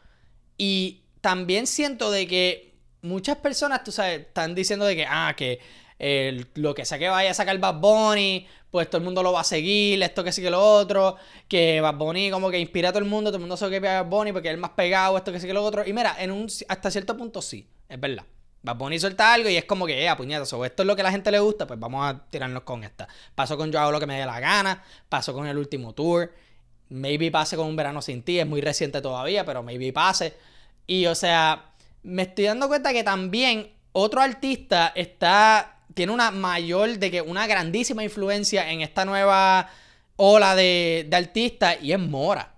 Y 0.57 1.01
también 1.21 1.67
siento 1.67 2.11
de 2.11 2.27
que 2.27 2.73
muchas 3.01 3.37
personas, 3.37 3.83
tú 3.83 3.91
sabes, 3.91 4.21
están 4.21 4.55
diciendo 4.55 4.85
de 4.85 4.95
que, 4.95 5.05
ah, 5.07 5.33
que 5.35 5.59
lo 6.55 6.75
que 6.75 6.85
sea 6.85 6.99
que 6.99 7.09
vaya 7.09 7.31
a 7.31 7.33
sacar 7.33 7.57
Bad 7.57 7.79
Bunny, 7.79 8.47
pues 8.69 8.89
todo 8.89 8.99
el 8.99 9.03
mundo 9.05 9.23
lo 9.23 9.31
va 9.31 9.41
a 9.41 9.43
seguir, 9.43 10.01
esto 10.03 10.23
que 10.23 10.31
sí 10.31 10.41
que 10.41 10.49
lo 10.49 10.61
otro, 10.61 11.15
que 11.47 11.81
Bad 11.81 11.95
Bunny 11.95 12.29
como 12.29 12.49
que 12.51 12.59
inspira 12.59 12.89
a 12.89 12.91
todo 12.91 13.03
el 13.03 13.09
mundo, 13.09 13.29
todo 13.29 13.37
el 13.37 13.41
mundo 13.41 13.57
sabe 13.57 13.79
que 13.79 13.79
Bad 13.79 14.05
Bunny 14.05 14.31
porque 14.31 14.49
es 14.49 14.53
el 14.53 14.59
más 14.59 14.71
pegado, 14.71 15.17
esto 15.17 15.31
que 15.31 15.39
sí 15.39 15.47
que 15.47 15.53
lo 15.53 15.63
otro. 15.63 15.87
Y 15.87 15.93
mira, 15.93 16.15
en 16.19 16.31
un, 16.31 16.47
hasta 16.67 16.91
cierto 16.91 17.17
punto 17.17 17.41
sí, 17.41 17.67
es 17.89 17.99
verdad. 17.99 18.25
Bad 18.61 18.75
Bunny 18.75 18.99
suelta 18.99 19.33
algo 19.33 19.49
y 19.49 19.55
es 19.55 19.65
como 19.65 19.85
que, 19.85 20.05
eh, 20.05 20.15
puñetas, 20.15 20.51
o 20.53 20.65
esto 20.65 20.83
es 20.83 20.87
lo 20.87 20.95
que 20.95 21.01
a 21.01 21.05
la 21.05 21.11
gente 21.11 21.31
le 21.31 21.39
gusta, 21.39 21.65
pues 21.65 21.79
vamos 21.79 22.05
a 22.05 22.25
tirarnos 22.29 22.63
con 22.63 22.83
esta. 22.83 23.07
Paso 23.33 23.57
con 23.57 23.71
Yo 23.71 23.79
hago 23.79 23.91
lo 23.91 23.99
que 23.99 24.07
me 24.07 24.19
dé 24.19 24.25
la 24.25 24.39
gana, 24.39 24.83
paso 25.09 25.33
con 25.33 25.47
el 25.47 25.57
último 25.57 25.93
tour. 25.93 26.31
Maybe 26.89 27.31
pase 27.31 27.55
con 27.55 27.67
un 27.67 27.75
verano 27.75 28.01
sin 28.01 28.23
ti, 28.23 28.39
es 28.39 28.47
muy 28.47 28.61
reciente 28.61 29.01
todavía, 29.01 29.45
pero 29.45 29.63
maybe 29.63 29.91
pase. 29.91 30.33
Y 30.85 31.05
o 31.05 31.15
sea, 31.15 31.73
me 32.03 32.23
estoy 32.23 32.45
dando 32.45 32.67
cuenta 32.67 32.93
que 32.93 33.03
también 33.03 33.71
otro 33.91 34.21
artista 34.21 34.93
está 34.95 35.77
tiene 35.97 36.13
una 36.13 36.29
mayor, 36.29 36.99
de 36.99 37.09
que 37.09 37.21
una 37.21 37.47
grandísima 37.47 38.03
influencia 38.03 38.71
en 38.71 38.81
esta 38.81 39.03
nueva 39.03 39.67
ola 40.15 40.55
de, 40.55 41.07
de 41.09 41.17
artistas 41.17 41.77
y 41.81 41.91
es 41.91 41.99
Mora. 41.99 42.53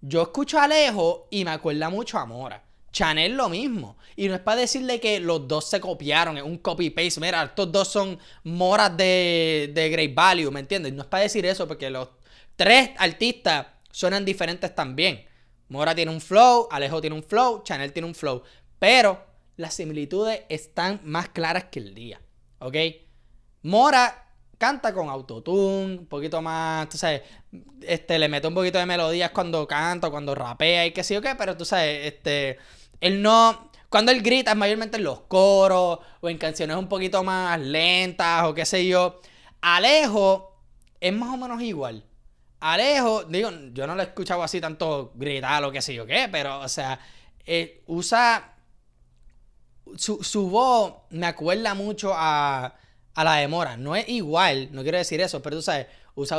Yo 0.00 0.22
escucho 0.22 0.58
a 0.58 0.64
Alejo 0.64 1.26
y 1.30 1.44
me 1.44 1.50
acuerda 1.50 1.90
mucho 1.90 2.16
a 2.16 2.26
Mora. 2.26 2.62
Chanel 2.92 3.36
lo 3.36 3.48
mismo. 3.48 3.96
Y 4.14 4.28
no 4.28 4.34
es 4.34 4.40
para 4.40 4.60
decirle 4.60 5.00
que 5.00 5.18
los 5.18 5.48
dos 5.48 5.68
se 5.68 5.80
copiaron, 5.80 6.38
es 6.38 6.44
un 6.44 6.58
copy-paste. 6.58 7.20
Mira, 7.20 7.42
estos 7.42 7.70
dos 7.72 7.88
son 7.88 8.18
moras 8.44 8.96
de, 8.96 9.72
de 9.74 9.90
Great 9.90 10.14
Value, 10.14 10.52
¿me 10.52 10.60
entiendes? 10.60 10.92
No 10.92 11.02
es 11.02 11.08
para 11.08 11.24
decir 11.24 11.44
eso 11.44 11.66
porque 11.66 11.90
los 11.90 12.08
tres 12.56 12.90
artistas 12.98 13.66
suenan 13.90 14.24
diferentes 14.24 14.74
también. 14.74 15.24
Mora 15.68 15.94
tiene 15.94 16.10
un 16.10 16.20
flow, 16.20 16.68
Alejo 16.70 17.00
tiene 17.00 17.16
un 17.16 17.22
flow, 17.22 17.62
Chanel 17.62 17.92
tiene 17.92 18.08
un 18.08 18.14
flow. 18.14 18.42
Pero 18.78 19.24
las 19.56 19.74
similitudes 19.74 20.42
están 20.48 21.00
más 21.04 21.28
claras 21.28 21.64
que 21.64 21.78
el 21.78 21.94
día. 21.94 22.20
¿Ok? 22.58 22.76
Mora 23.62 24.26
canta 24.58 24.94
con 24.94 25.08
autotune, 25.08 25.98
un 25.98 26.06
poquito 26.06 26.40
más, 26.40 26.88
tú 26.88 26.96
sabes, 26.96 27.22
este, 27.82 28.18
le 28.18 28.28
mete 28.28 28.46
un 28.48 28.54
poquito 28.54 28.78
de 28.78 28.86
melodías 28.86 29.30
cuando 29.30 29.66
canta, 29.66 30.08
cuando 30.08 30.34
rapea 30.34 30.86
y 30.86 30.92
qué 30.92 31.04
sé 31.04 31.14
yo 31.14 31.20
qué, 31.20 31.34
pero 31.34 31.56
tú 31.56 31.64
sabes, 31.64 32.06
este, 32.06 32.58
él 33.00 33.20
no, 33.20 33.70
cuando 33.90 34.12
él 34.12 34.22
grita 34.22 34.52
es 34.52 34.56
mayormente 34.56 34.96
en 34.96 35.04
los 35.04 35.20
coros 35.22 35.98
o 36.20 36.28
en 36.28 36.38
canciones 36.38 36.76
un 36.76 36.88
poquito 36.88 37.22
más 37.22 37.60
lentas 37.60 38.44
o 38.44 38.54
qué 38.54 38.64
sé 38.64 38.86
yo. 38.86 39.20
Alejo 39.60 40.62
es 41.00 41.12
más 41.12 41.34
o 41.34 41.36
menos 41.36 41.60
igual. 41.62 42.05
Alejo, 42.60 43.24
digo, 43.24 43.50
yo 43.72 43.86
no 43.86 43.94
lo 43.94 44.02
he 44.02 44.06
escuchado 44.06 44.42
así 44.42 44.60
tanto 44.60 45.12
gritar 45.14 45.62
o 45.64 45.70
qué 45.70 45.82
sé 45.82 45.94
yo 45.94 46.06
qué, 46.06 46.28
pero, 46.30 46.60
o 46.60 46.68
sea, 46.68 46.98
eh, 47.44 47.82
usa 47.86 48.54
su, 49.96 50.22
su 50.22 50.48
voz 50.50 50.94
me 51.10 51.26
acuerda 51.26 51.74
mucho 51.74 52.12
a 52.14 52.74
a 53.16 53.24
la 53.24 53.36
demora. 53.36 53.76
No 53.76 53.96
es 53.96 54.08
igual, 54.08 54.68
no 54.72 54.82
quiero 54.82 54.98
decir 54.98 55.20
eso, 55.20 55.42
pero 55.42 55.56
tú 55.56 55.62
sabes, 55.62 55.86
usa, 56.14 56.38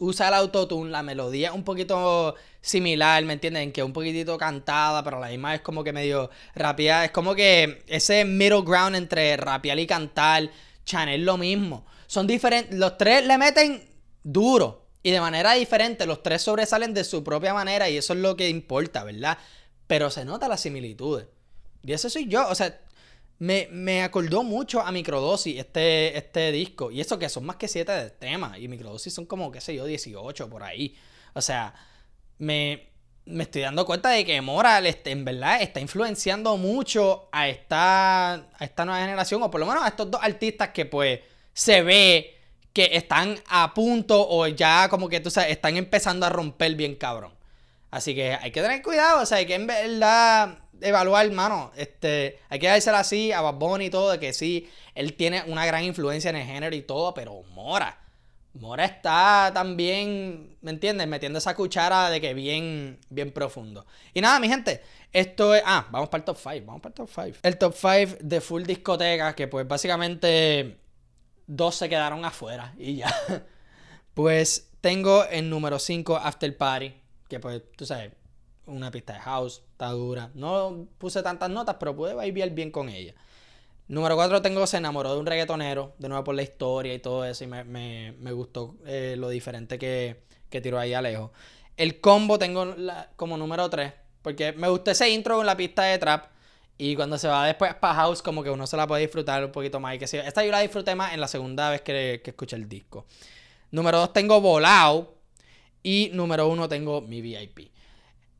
usa 0.00 0.28
el 0.28 0.34
autotune, 0.34 0.90
la 0.90 1.02
melodía 1.02 1.50
es 1.50 1.54
un 1.54 1.64
poquito 1.64 2.34
similar, 2.62 3.22
¿me 3.24 3.34
entienden? 3.34 3.72
Que 3.72 3.82
un 3.82 3.92
poquitito 3.92 4.38
cantada, 4.38 5.04
pero 5.04 5.20
la 5.20 5.28
misma 5.28 5.54
es 5.54 5.60
como 5.60 5.84
que 5.84 5.92
medio 5.92 6.30
rapeada. 6.54 7.04
Es 7.04 7.10
como 7.10 7.34
que 7.34 7.84
ese 7.86 8.24
middle 8.24 8.62
ground 8.62 8.96
entre 8.96 9.36
rapear 9.36 9.78
y 9.78 9.86
cantar, 9.86 10.50
Chanel 10.86 11.24
lo 11.24 11.36
mismo. 11.36 11.84
Son 12.06 12.26
diferentes, 12.26 12.74
los 12.76 12.96
tres 12.96 13.26
le 13.26 13.36
meten 13.36 13.86
duro 14.22 14.83
y 15.04 15.10
de 15.10 15.20
manera 15.20 15.52
diferente, 15.52 16.06
los 16.06 16.22
tres 16.22 16.40
sobresalen 16.40 16.94
de 16.94 17.04
su 17.04 17.22
propia 17.22 17.52
manera 17.52 17.90
y 17.90 17.98
eso 17.98 18.14
es 18.14 18.20
lo 18.20 18.36
que 18.36 18.48
importa, 18.48 19.04
¿verdad? 19.04 19.36
Pero 19.86 20.10
se 20.10 20.24
nota 20.24 20.48
las 20.48 20.62
similitudes. 20.62 21.26
Y 21.82 21.92
ese 21.92 22.08
soy 22.08 22.26
yo, 22.26 22.48
o 22.48 22.54
sea, 22.54 22.80
me, 23.38 24.02
acordó 24.02 24.42
mucho 24.42 24.80
a 24.80 24.90
Microdosis 24.92 25.58
este, 25.58 26.16
este 26.16 26.50
disco. 26.52 26.90
Y 26.90 27.02
eso 27.02 27.18
que 27.18 27.28
son 27.28 27.44
más 27.44 27.56
que 27.56 27.68
7 27.68 28.14
temas. 28.18 28.58
Y 28.58 28.66
Microdosis 28.66 29.12
son 29.12 29.26
como, 29.26 29.52
qué 29.52 29.60
sé 29.60 29.74
yo, 29.74 29.84
18 29.84 30.48
por 30.48 30.62
ahí. 30.62 30.96
O 31.34 31.42
sea, 31.42 31.74
me, 32.38 32.88
estoy 33.26 33.60
dando 33.60 33.84
cuenta 33.84 34.08
de 34.08 34.24
que 34.24 34.40
Moral 34.40 34.86
este, 34.86 35.10
en 35.10 35.26
verdad 35.26 35.60
está 35.60 35.80
influenciando 35.80 36.56
mucho 36.56 37.28
a 37.30 37.46
esta, 37.50 38.32
a 38.32 38.64
esta 38.64 38.86
nueva 38.86 39.02
generación. 39.02 39.42
O 39.42 39.50
por 39.50 39.60
lo 39.60 39.66
menos 39.66 39.84
a 39.84 39.88
estos 39.88 40.10
dos 40.10 40.22
artistas 40.22 40.70
que 40.70 40.86
pues 40.86 41.20
se 41.52 41.82
ve 41.82 42.33
que 42.74 42.90
están 42.92 43.38
a 43.48 43.72
punto 43.72 44.28
o 44.28 44.46
ya 44.48 44.88
como 44.90 45.08
que 45.08 45.20
tú 45.20 45.30
sabes, 45.30 45.52
están 45.52 45.78
empezando 45.78 46.26
a 46.26 46.28
romper 46.28 46.74
bien 46.74 46.96
cabrón. 46.96 47.32
Así 47.90 48.14
que 48.14 48.34
hay 48.34 48.50
que 48.50 48.60
tener 48.60 48.82
cuidado. 48.82 49.22
O 49.22 49.26
sea, 49.26 49.38
hay 49.38 49.46
que 49.46 49.54
en 49.54 49.68
verdad 49.68 50.58
evaluar, 50.80 51.24
hermano, 51.24 51.70
este, 51.76 52.40
hay 52.48 52.58
que 52.58 52.66
dársela 52.66 52.98
así 52.98 53.30
a 53.30 53.40
Bad 53.40 53.80
y 53.80 53.90
todo, 53.90 54.10
de 54.10 54.18
que 54.18 54.32
sí, 54.32 54.68
él 54.96 55.14
tiene 55.14 55.44
una 55.46 55.64
gran 55.64 55.84
influencia 55.84 56.30
en 56.30 56.36
el 56.36 56.46
género 56.46 56.74
y 56.74 56.82
todo, 56.82 57.14
pero 57.14 57.42
Mora, 57.54 57.96
Mora 58.54 58.84
está 58.84 59.52
también, 59.54 60.56
¿me 60.60 60.72
entiendes? 60.72 61.06
Metiendo 61.06 61.38
esa 61.38 61.54
cuchara 61.54 62.10
de 62.10 62.20
que 62.20 62.34
bien, 62.34 62.98
bien 63.08 63.30
profundo. 63.30 63.86
Y 64.12 64.20
nada, 64.20 64.40
mi 64.40 64.48
gente, 64.48 64.82
esto 65.12 65.54
es, 65.54 65.62
ah, 65.64 65.86
vamos 65.92 66.08
para 66.08 66.22
el 66.22 66.24
top 66.24 66.38
5, 66.42 66.66
vamos 66.66 66.82
para 66.82 66.90
el 66.90 66.94
top 66.94 67.10
5. 67.14 67.38
El 67.42 67.58
top 67.58 67.74
5 67.74 68.18
de 68.20 68.40
full 68.40 68.64
discoteca, 68.64 69.34
que 69.36 69.46
pues 69.46 69.66
básicamente 69.68 70.78
dos 71.46 71.74
se 71.74 71.88
quedaron 71.88 72.24
afuera 72.24 72.74
y 72.78 72.96
ya. 72.96 73.14
Pues 74.14 74.70
tengo 74.80 75.24
el 75.24 75.50
número 75.50 75.80
5 75.80 76.16
After 76.18 76.56
Party, 76.56 76.94
que 77.28 77.40
pues, 77.40 77.62
tú 77.76 77.84
sabes, 77.84 78.12
una 78.66 78.92
pista 78.92 79.14
de 79.14 79.18
house, 79.18 79.62
está 79.72 79.88
dura. 79.88 80.30
No 80.34 80.86
puse 80.98 81.20
tantas 81.22 81.50
notas, 81.50 81.76
pero 81.80 81.96
pude 81.96 82.14
vivir 82.14 82.50
bien 82.50 82.70
con 82.70 82.88
ella. 82.88 83.14
Número 83.88 84.14
4 84.14 84.40
tengo 84.40 84.66
Se 84.66 84.78
enamoró 84.78 85.12
de 85.12 85.20
un 85.20 85.26
reggaetonero, 85.26 85.94
de 85.98 86.08
nuevo 86.08 86.24
por 86.24 86.34
la 86.34 86.42
historia 86.42 86.94
y 86.94 87.00
todo 87.00 87.24
eso, 87.24 87.44
y 87.44 87.46
me, 87.48 88.32
gustó 88.32 88.76
eh, 88.86 89.16
lo 89.18 89.28
diferente 89.28 89.78
que, 89.78 90.22
que 90.48 90.60
tiró 90.60 90.78
ahí 90.78 90.94
Alejo. 90.94 91.32
El 91.76 92.00
combo 92.00 92.38
tengo 92.38 92.74
como 93.16 93.36
número 93.36 93.68
3, 93.68 93.92
porque 94.22 94.52
me 94.52 94.68
gustó 94.68 94.92
ese 94.92 95.10
intro 95.10 95.36
con 95.36 95.46
la 95.46 95.56
pista 95.56 95.82
de 95.82 95.98
trap, 95.98 96.26
y 96.76 96.96
cuando 96.96 97.18
se 97.18 97.28
va 97.28 97.46
después 97.46 97.74
para 97.74 97.94
house, 97.94 98.22
como 98.22 98.42
que 98.42 98.50
uno 98.50 98.66
se 98.66 98.76
la 98.76 98.86
puede 98.86 99.02
disfrutar 99.02 99.44
un 99.44 99.52
poquito 99.52 99.80
más. 99.80 99.94
Y 99.94 99.98
que 99.98 100.04
esta 100.04 100.44
yo 100.44 100.50
la 100.50 100.60
disfruté 100.60 100.94
más 100.94 101.14
en 101.14 101.20
la 101.20 101.28
segunda 101.28 101.70
vez 101.70 101.82
que, 101.82 102.20
que 102.22 102.30
escuché 102.30 102.56
el 102.56 102.68
disco. 102.68 103.06
Número 103.70 103.98
2 103.98 104.12
tengo 104.12 104.40
Volado, 104.40 105.14
y 105.84 106.10
número 106.14 106.48
1 106.48 106.68
tengo 106.68 107.02
mi 107.02 107.20
VIP. 107.20 107.70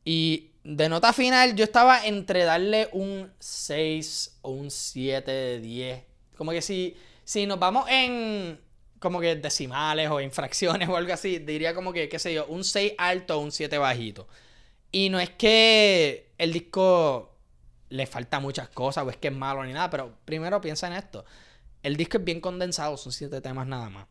Y 0.04 0.50
de 0.64 0.88
nota 0.88 1.12
final, 1.12 1.54
yo 1.54 1.62
estaba 1.62 2.06
entre 2.06 2.44
darle 2.44 2.88
un 2.92 3.30
6 3.38 4.38
o 4.42 4.50
un 4.50 4.70
7 4.70 5.30
de 5.30 5.60
10. 5.60 6.02
Como 6.36 6.50
que 6.50 6.62
si, 6.62 6.96
si 7.22 7.46
nos 7.46 7.60
vamos 7.60 7.88
en 7.88 8.58
como 8.98 9.20
que 9.20 9.36
decimales 9.36 10.08
o 10.10 10.22
infracciones 10.22 10.88
o 10.90 10.96
algo 10.96 11.12
así, 11.12 11.38
diría 11.38 11.74
como 11.74 11.92
que, 11.92 12.08
qué 12.08 12.18
sé 12.18 12.32
yo, 12.32 12.46
un 12.46 12.64
6 12.64 12.94
alto 12.96 13.38
o 13.38 13.40
un 13.42 13.52
7 13.52 13.76
bajito. 13.76 14.26
Y 14.90 15.10
no 15.10 15.20
es 15.20 15.30
que 15.30 16.32
el 16.38 16.52
disco 16.52 17.33
le 17.88 18.06
falta 18.06 18.40
muchas 18.40 18.68
cosas 18.68 19.04
o 19.04 19.10
es 19.10 19.16
que 19.16 19.28
es 19.28 19.34
malo 19.34 19.64
ni 19.64 19.72
nada, 19.72 19.90
pero 19.90 20.18
primero 20.24 20.60
piensa 20.60 20.86
en 20.86 20.94
esto. 20.94 21.24
El 21.82 21.96
disco 21.96 22.18
es 22.18 22.24
bien 22.24 22.40
condensado, 22.40 22.96
son 22.96 23.12
7 23.12 23.40
temas 23.40 23.66
nada 23.66 23.90
más. 23.90 24.06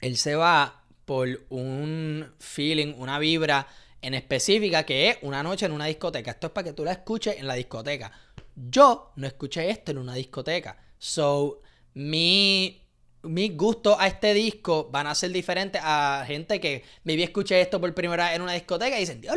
Él 0.00 0.16
se 0.16 0.34
va 0.34 0.84
por 1.04 1.28
un 1.48 2.34
feeling, 2.38 2.94
una 2.96 3.18
vibra 3.18 3.66
en 4.00 4.14
específica 4.14 4.84
que 4.84 5.10
es 5.10 5.18
una 5.22 5.42
noche 5.42 5.66
en 5.66 5.72
una 5.72 5.86
discoteca. 5.86 6.30
Esto 6.30 6.48
es 6.48 6.52
para 6.52 6.66
que 6.66 6.72
tú 6.72 6.84
la 6.84 6.92
escuches 6.92 7.38
en 7.38 7.46
la 7.46 7.54
discoteca. 7.54 8.12
Yo 8.54 9.12
no 9.16 9.26
escuché 9.26 9.70
esto 9.70 9.92
en 9.92 9.98
una 9.98 10.14
discoteca. 10.14 10.76
So, 10.98 11.62
mi, 11.94 12.86
mis 13.22 13.56
gustos 13.56 13.96
a 13.98 14.06
este 14.06 14.34
disco 14.34 14.88
van 14.90 15.06
a 15.06 15.14
ser 15.14 15.30
diferentes 15.30 15.80
a 15.84 16.24
gente 16.26 16.60
que 16.60 16.84
maybe 17.04 17.24
escuché 17.24 17.60
esto 17.60 17.80
por 17.80 17.92
primera 17.94 18.26
vez 18.26 18.36
en 18.36 18.42
una 18.42 18.52
discoteca 18.52 18.96
y 18.96 19.00
dicen, 19.00 19.20
Dios, 19.20 19.36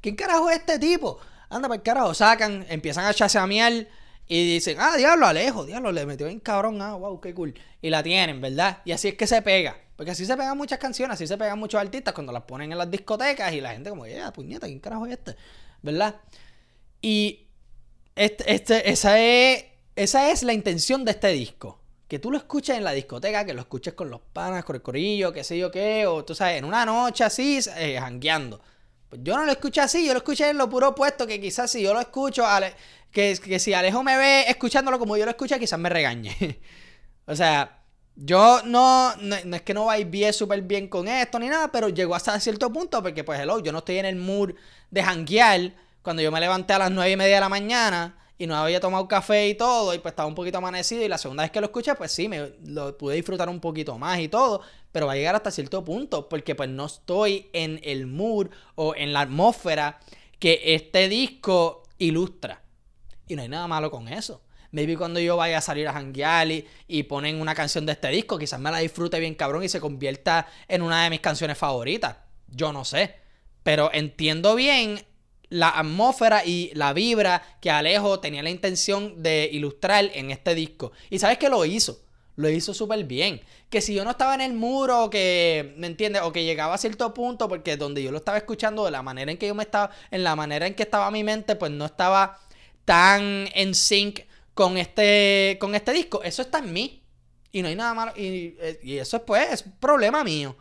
¿quién 0.00 0.16
carajo 0.16 0.50
es 0.50 0.58
este 0.58 0.78
tipo? 0.78 1.18
Anda 1.50 1.68
para 1.68 1.76
el 1.76 1.82
carajo, 1.82 2.14
sacan, 2.14 2.64
empiezan 2.68 3.04
a 3.04 3.12
chasear 3.12 3.48
y 4.26 4.54
dicen, 4.54 4.76
ah, 4.78 4.96
diablo, 4.96 5.26
Alejo, 5.26 5.66
diablo, 5.66 5.90
le 5.90 6.06
metió 6.06 6.28
bien 6.28 6.38
cabrón, 6.38 6.80
ah, 6.80 6.94
wow, 6.94 7.20
qué 7.20 7.34
cool. 7.34 7.52
Y 7.82 7.90
la 7.90 8.02
tienen, 8.02 8.40
¿verdad? 8.40 8.78
Y 8.84 8.92
así 8.92 9.08
es 9.08 9.14
que 9.14 9.26
se 9.26 9.42
pega. 9.42 9.76
Porque 9.96 10.12
así 10.12 10.24
se 10.24 10.36
pegan 10.36 10.56
muchas 10.56 10.78
canciones, 10.78 11.14
así 11.14 11.26
se 11.26 11.36
pegan 11.36 11.58
muchos 11.58 11.80
artistas 11.80 12.14
cuando 12.14 12.32
las 12.32 12.44
ponen 12.44 12.70
en 12.70 12.78
las 12.78 12.90
discotecas 12.90 13.52
y 13.52 13.60
la 13.60 13.72
gente 13.72 13.90
como, 13.90 14.06
ya, 14.06 14.32
puñeta, 14.32 14.68
¿quién 14.68 14.78
carajo 14.78 15.04
es 15.06 15.12
este? 15.12 15.34
¿Verdad? 15.82 16.14
Y 17.02 17.48
este, 18.14 18.54
este, 18.54 18.90
esa, 18.90 19.20
es, 19.20 19.64
esa 19.96 20.30
es 20.30 20.44
la 20.44 20.52
intención 20.52 21.04
de 21.04 21.10
este 21.10 21.28
disco. 21.28 21.80
Que 22.06 22.20
tú 22.20 22.30
lo 22.30 22.38
escuches 22.38 22.76
en 22.76 22.84
la 22.84 22.92
discoteca, 22.92 23.44
que 23.44 23.52
lo 23.52 23.60
escuches 23.60 23.94
con 23.94 24.10
los 24.10 24.20
panas, 24.20 24.64
con 24.64 24.76
el 24.76 24.82
corillo, 24.82 25.32
qué 25.32 25.42
sé 25.42 25.58
yo 25.58 25.72
qué, 25.72 26.06
o 26.06 26.24
tú 26.24 26.34
sabes, 26.36 26.58
en 26.58 26.64
una 26.64 26.86
noche 26.86 27.24
así, 27.24 27.58
eh, 27.76 27.98
jangueando. 27.98 28.60
Pues 29.10 29.22
yo 29.24 29.36
no 29.36 29.44
lo 29.44 29.50
escuché 29.50 29.80
así, 29.80 30.06
yo 30.06 30.12
lo 30.12 30.18
escuché 30.18 30.48
en 30.50 30.56
lo 30.56 30.70
puro 30.70 30.90
opuesto, 30.90 31.26
que 31.26 31.40
quizás 31.40 31.70
si 31.70 31.82
yo 31.82 31.92
lo 31.92 32.00
escucho, 32.00 32.44
que, 33.10 33.36
que 33.42 33.58
si 33.58 33.74
Alejo 33.74 34.04
me 34.04 34.16
ve 34.16 34.44
escuchándolo 34.48 35.00
como 35.00 35.16
yo 35.16 35.24
lo 35.24 35.32
escuché, 35.32 35.58
quizás 35.58 35.80
me 35.80 35.88
regañe. 35.88 36.60
o 37.26 37.34
sea, 37.34 37.82
yo 38.14 38.62
no, 38.64 39.16
no, 39.16 39.56
es 39.56 39.62
que 39.62 39.74
no 39.74 39.88
bien 40.06 40.32
súper 40.32 40.62
bien 40.62 40.86
con 40.86 41.08
esto 41.08 41.40
ni 41.40 41.48
nada, 41.48 41.72
pero 41.72 41.88
llegó 41.88 42.14
hasta 42.14 42.38
cierto 42.38 42.72
punto 42.72 43.02
porque, 43.02 43.24
pues, 43.24 43.40
hello, 43.40 43.58
yo 43.60 43.72
no 43.72 43.78
estoy 43.78 43.98
en 43.98 44.06
el 44.06 44.16
mood 44.16 44.52
de 44.90 45.02
janguear 45.02 45.72
cuando 46.02 46.22
yo 46.22 46.30
me 46.30 46.38
levanté 46.38 46.72
a 46.74 46.78
las 46.78 46.92
nueve 46.92 47.10
y 47.10 47.16
media 47.16 47.34
de 47.34 47.40
la 47.40 47.48
mañana 47.48 48.16
y 48.40 48.46
no 48.46 48.56
había 48.56 48.80
tomado 48.80 49.06
café 49.06 49.48
y 49.50 49.54
todo, 49.54 49.92
y 49.92 49.98
pues 49.98 50.12
estaba 50.12 50.26
un 50.26 50.34
poquito 50.34 50.56
amanecido, 50.56 51.04
y 51.04 51.08
la 51.08 51.18
segunda 51.18 51.42
vez 51.42 51.52
que 51.52 51.60
lo 51.60 51.66
escuché, 51.66 51.94
pues 51.94 52.10
sí, 52.10 52.26
me 52.26 52.54
lo 52.64 52.96
pude 52.96 53.14
disfrutar 53.16 53.50
un 53.50 53.60
poquito 53.60 53.98
más 53.98 54.18
y 54.18 54.28
todo, 54.28 54.62
pero 54.90 55.06
va 55.06 55.12
a 55.12 55.16
llegar 55.16 55.34
hasta 55.34 55.50
cierto 55.50 55.84
punto, 55.84 56.26
porque 56.26 56.54
pues 56.54 56.70
no 56.70 56.86
estoy 56.86 57.50
en 57.52 57.78
el 57.82 58.06
mood 58.06 58.48
o 58.76 58.94
en 58.96 59.12
la 59.12 59.20
atmósfera 59.20 60.00
que 60.38 60.58
este 60.74 61.10
disco 61.10 61.82
ilustra. 61.98 62.62
Y 63.28 63.36
no 63.36 63.42
hay 63.42 63.48
nada 63.50 63.68
malo 63.68 63.90
con 63.90 64.08
eso. 64.08 64.40
Maybe 64.70 64.96
cuando 64.96 65.20
yo 65.20 65.36
vaya 65.36 65.58
a 65.58 65.60
salir 65.60 65.86
a 65.86 65.92
janguear 65.92 66.48
y, 66.88 67.02
ponen 67.02 67.42
una 67.42 67.54
canción 67.54 67.84
de 67.84 67.92
este 67.92 68.08
disco, 68.08 68.38
quizás 68.38 68.58
me 68.58 68.70
la 68.70 68.78
disfrute 68.78 69.20
bien 69.20 69.34
cabrón 69.34 69.64
y 69.64 69.68
se 69.68 69.80
convierta 69.80 70.46
en 70.66 70.80
una 70.80 71.04
de 71.04 71.10
mis 71.10 71.20
canciones 71.20 71.58
favoritas. 71.58 72.16
Yo 72.48 72.72
no 72.72 72.86
sé. 72.86 73.16
Pero 73.62 73.90
entiendo 73.92 74.54
bien 74.54 75.04
la 75.50 75.68
atmósfera 75.70 76.44
y 76.44 76.70
la 76.74 76.92
vibra 76.92 77.42
que 77.60 77.70
Alejo 77.70 78.20
tenía 78.20 78.42
la 78.42 78.50
intención 78.50 79.22
de 79.22 79.50
ilustrar 79.52 80.10
en 80.14 80.30
este 80.30 80.54
disco. 80.54 80.92
Y 81.10 81.18
sabes 81.18 81.38
que 81.38 81.48
lo 81.48 81.64
hizo. 81.64 82.00
lo 82.36 82.48
hizo 82.48 82.72
súper 82.72 83.04
bien. 83.04 83.42
Que 83.68 83.82
si 83.82 83.92
yo 83.92 84.04
no 84.04 84.12
estaba 84.12 84.34
en 84.34 84.40
el 84.40 84.54
muro, 84.54 85.10
que, 85.10 85.74
¿me 85.76 85.88
entiendes? 85.88 86.22
O 86.22 86.32
que 86.32 86.44
llegaba 86.44 86.74
a 86.74 86.78
cierto 86.78 87.12
punto, 87.12 87.48
porque 87.48 87.76
donde 87.76 88.02
yo 88.02 88.10
lo 88.12 88.18
estaba 88.18 88.38
escuchando, 88.38 88.84
de 88.84 88.92
la 88.92 89.02
manera 89.02 89.30
en 89.30 89.36
que 89.36 89.48
yo 89.48 89.54
me 89.54 89.64
estaba, 89.64 89.90
en 90.10 90.24
la 90.24 90.36
manera 90.36 90.66
en 90.66 90.74
que 90.74 90.84
estaba 90.84 91.10
mi 91.10 91.22
mente, 91.22 91.56
pues 91.56 91.70
no 91.70 91.84
estaba 91.84 92.38
tan 92.86 93.48
en 93.52 93.74
sync 93.74 94.20
con 94.54 94.78
este, 94.78 95.58
con 95.60 95.74
este 95.74 95.92
disco. 95.92 96.22
Eso 96.22 96.42
está 96.42 96.58
en 96.60 96.72
mí. 96.72 97.02
Y 97.52 97.62
no 97.62 97.68
hay 97.68 97.74
nada 97.74 97.92
malo. 97.92 98.12
Y, 98.16 98.56
y 98.82 98.98
eso 98.98 99.24
pues, 99.26 99.52
es 99.52 99.64
problema 99.80 100.24
mío. 100.24 100.56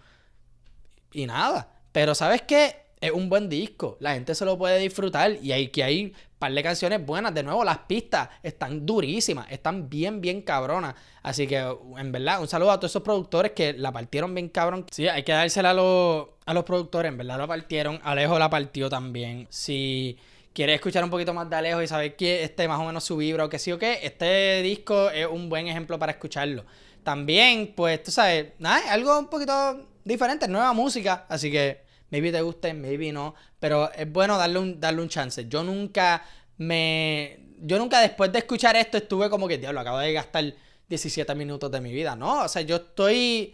Y 1.13 1.27
nada. 1.27 1.71
Pero 1.91 2.15
¿sabes 2.15 2.41
qué? 2.41 2.88
Es 3.01 3.11
un 3.11 3.29
buen 3.29 3.47
disco. 3.47 3.97
La 3.99 4.13
gente 4.13 4.35
se 4.35 4.43
lo 4.43 4.57
puede 4.57 4.77
disfrutar. 4.79 5.37
Y 5.41 5.51
hay 5.51 5.69
que 5.69 5.83
hay 5.83 6.13
par 6.37 6.51
de 6.53 6.63
canciones 6.63 7.05
buenas. 7.05 7.33
De 7.33 7.43
nuevo, 7.43 7.63
las 7.63 7.79
pistas 7.79 8.29
están 8.43 8.85
durísimas. 8.85 9.49
Están 9.51 9.89
bien, 9.89 10.19
bien 10.19 10.41
cabronas. 10.41 10.95
Así 11.23 11.47
que, 11.47 11.57
en 11.97 12.11
verdad, 12.11 12.41
un 12.41 12.47
saludo 12.47 12.71
a 12.71 12.77
todos 12.79 12.91
esos 12.91 13.03
productores 13.03 13.53
que 13.53 13.73
la 13.73 13.91
partieron 13.91 14.33
bien 14.33 14.49
cabrón. 14.49 14.85
Sí, 14.91 15.07
hay 15.07 15.23
que 15.23 15.31
dársela 15.31 15.71
a 15.71 15.73
los, 15.73 16.27
a 16.45 16.53
los 16.53 16.63
productores. 16.65 17.09
En 17.09 17.17
verdad 17.17 17.37
la 17.37 17.47
partieron. 17.47 17.99
Alejo 18.03 18.37
la 18.37 18.49
partió 18.49 18.89
también. 18.89 19.47
Si 19.49 20.17
quieres 20.53 20.75
escuchar 20.75 21.03
un 21.03 21.09
poquito 21.09 21.33
más 21.33 21.49
de 21.49 21.55
Alejo 21.55 21.81
y 21.81 21.87
saber 21.87 22.17
que 22.17 22.43
este 22.43 22.67
más 22.67 22.79
o 22.79 22.83
menos 22.83 23.05
su 23.05 23.15
vibra 23.15 23.45
o 23.45 23.49
que 23.49 23.59
sí 23.59 23.71
o 23.71 23.79
qué, 23.79 23.99
este 24.03 24.61
disco 24.61 25.09
es 25.09 25.25
un 25.25 25.47
buen 25.47 25.67
ejemplo 25.67 25.97
para 25.97 26.11
escucharlo. 26.11 26.65
También, 27.03 27.73
pues, 27.75 28.03
tú 28.03 28.11
sabes, 28.11 28.47
nada, 28.59 28.91
algo 28.91 29.17
un 29.17 29.29
poquito 29.29 29.87
diferente, 30.03 30.49
nueva 30.49 30.73
música. 30.73 31.25
Así 31.29 31.49
que 31.49 31.88
maybe 32.11 32.31
te 32.31 32.41
guste, 32.41 32.73
maybe 32.73 33.11
no. 33.11 33.35
Pero 33.59 33.91
es 33.91 34.11
bueno 34.11 34.37
darle 34.37 34.59
un, 34.59 34.79
darle 34.79 35.01
un 35.01 35.09
chance. 35.09 35.47
Yo 35.47 35.63
nunca 35.63 36.23
me. 36.57 37.39
Yo 37.61 37.77
nunca 37.77 37.99
después 37.99 38.31
de 38.31 38.39
escuchar 38.39 38.75
esto 38.75 38.97
estuve 38.97 39.29
como 39.29 39.47
que, 39.47 39.57
diablo, 39.57 39.79
acabo 39.79 39.99
de 39.99 40.13
gastar 40.13 40.53
17 40.87 41.35
minutos 41.35 41.71
de 41.71 41.81
mi 41.81 41.91
vida. 41.91 42.15
No, 42.15 42.43
o 42.43 42.47
sea, 42.47 42.61
yo 42.61 42.77
estoy. 42.77 43.53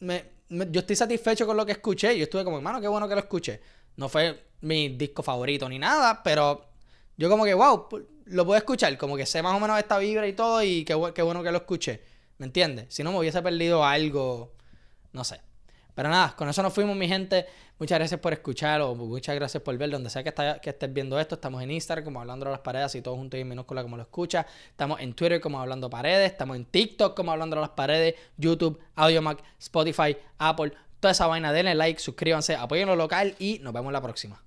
yo 0.00 0.80
estoy 0.80 0.96
satisfecho 0.96 1.46
con 1.46 1.56
lo 1.56 1.64
que 1.64 1.72
escuché. 1.72 2.16
Yo 2.16 2.24
estuve 2.24 2.44
como, 2.44 2.56
hermano, 2.56 2.80
qué 2.80 2.88
bueno 2.88 3.08
que 3.08 3.14
lo 3.14 3.20
escuché. 3.20 3.60
No 3.96 4.08
fue 4.08 4.50
mi 4.62 4.90
disco 4.90 5.22
favorito 5.22 5.68
ni 5.68 5.78
nada, 5.78 6.22
pero 6.22 6.68
yo 7.16 7.28
como 7.28 7.44
que, 7.44 7.54
wow, 7.54 7.88
lo 8.26 8.46
puedo 8.46 8.58
escuchar. 8.58 8.96
Como 8.98 9.16
que 9.16 9.26
sé 9.26 9.42
más 9.42 9.54
o 9.54 9.60
menos 9.60 9.78
esta 9.78 9.98
vibra 9.98 10.26
y 10.26 10.32
todo 10.32 10.62
y 10.62 10.84
qué, 10.84 10.98
qué 11.14 11.22
bueno 11.22 11.42
que 11.42 11.50
lo 11.50 11.58
escuché. 11.58 12.02
¿Me 12.38 12.46
entiendes? 12.46 12.86
Si 12.88 13.02
no 13.02 13.12
me 13.12 13.18
hubiese 13.18 13.42
perdido 13.42 13.84
algo, 13.84 14.54
no 15.12 15.24
sé. 15.24 15.40
Pero 16.00 16.08
nada, 16.08 16.34
con 16.34 16.48
eso 16.48 16.62
nos 16.62 16.72
fuimos, 16.72 16.96
mi 16.96 17.06
gente. 17.06 17.44
Muchas 17.78 17.98
gracias 17.98 18.18
por 18.20 18.32
escuchar 18.32 18.80
o 18.80 18.94
muchas 18.94 19.34
gracias 19.34 19.62
por 19.62 19.76
ver. 19.76 19.90
Donde 19.90 20.08
sea 20.08 20.24
que, 20.24 20.70
estés 20.70 20.92
viendo 20.94 21.20
esto, 21.20 21.34
estamos 21.34 21.62
en 21.62 21.70
Instagram 21.70 22.06
como 22.06 22.22
Hablando 22.22 22.46
a 22.46 22.52
las 22.52 22.60
Paredes 22.60 22.94
y 22.94 23.02
todo 23.02 23.16
junto 23.16 23.36
y 23.36 23.40
en 23.40 23.48
minúscula 23.48 23.82
como 23.82 23.98
lo 23.98 24.04
escuchas. 24.04 24.46
Estamos 24.70 24.98
en 25.02 25.12
Twitter 25.12 25.42
como 25.42 25.60
Hablando 25.60 25.90
Paredes. 25.90 26.32
Estamos 26.32 26.56
en 26.56 26.64
TikTok 26.64 27.14
como 27.14 27.32
Hablando 27.32 27.58
a 27.58 27.60
las 27.60 27.68
Paredes. 27.68 28.14
YouTube, 28.38 28.80
AudioMac, 28.96 29.42
Spotify, 29.58 30.16
Apple. 30.38 30.72
Toda 31.00 31.12
esa 31.12 31.26
vaina. 31.26 31.52
Denle 31.52 31.74
like, 31.74 32.00
suscríbanse, 32.00 32.56
apoyen 32.56 32.88
lo 32.88 32.96
local 32.96 33.34
y 33.38 33.58
nos 33.58 33.74
vemos 33.74 33.92
la 33.92 34.00
próxima. 34.00 34.40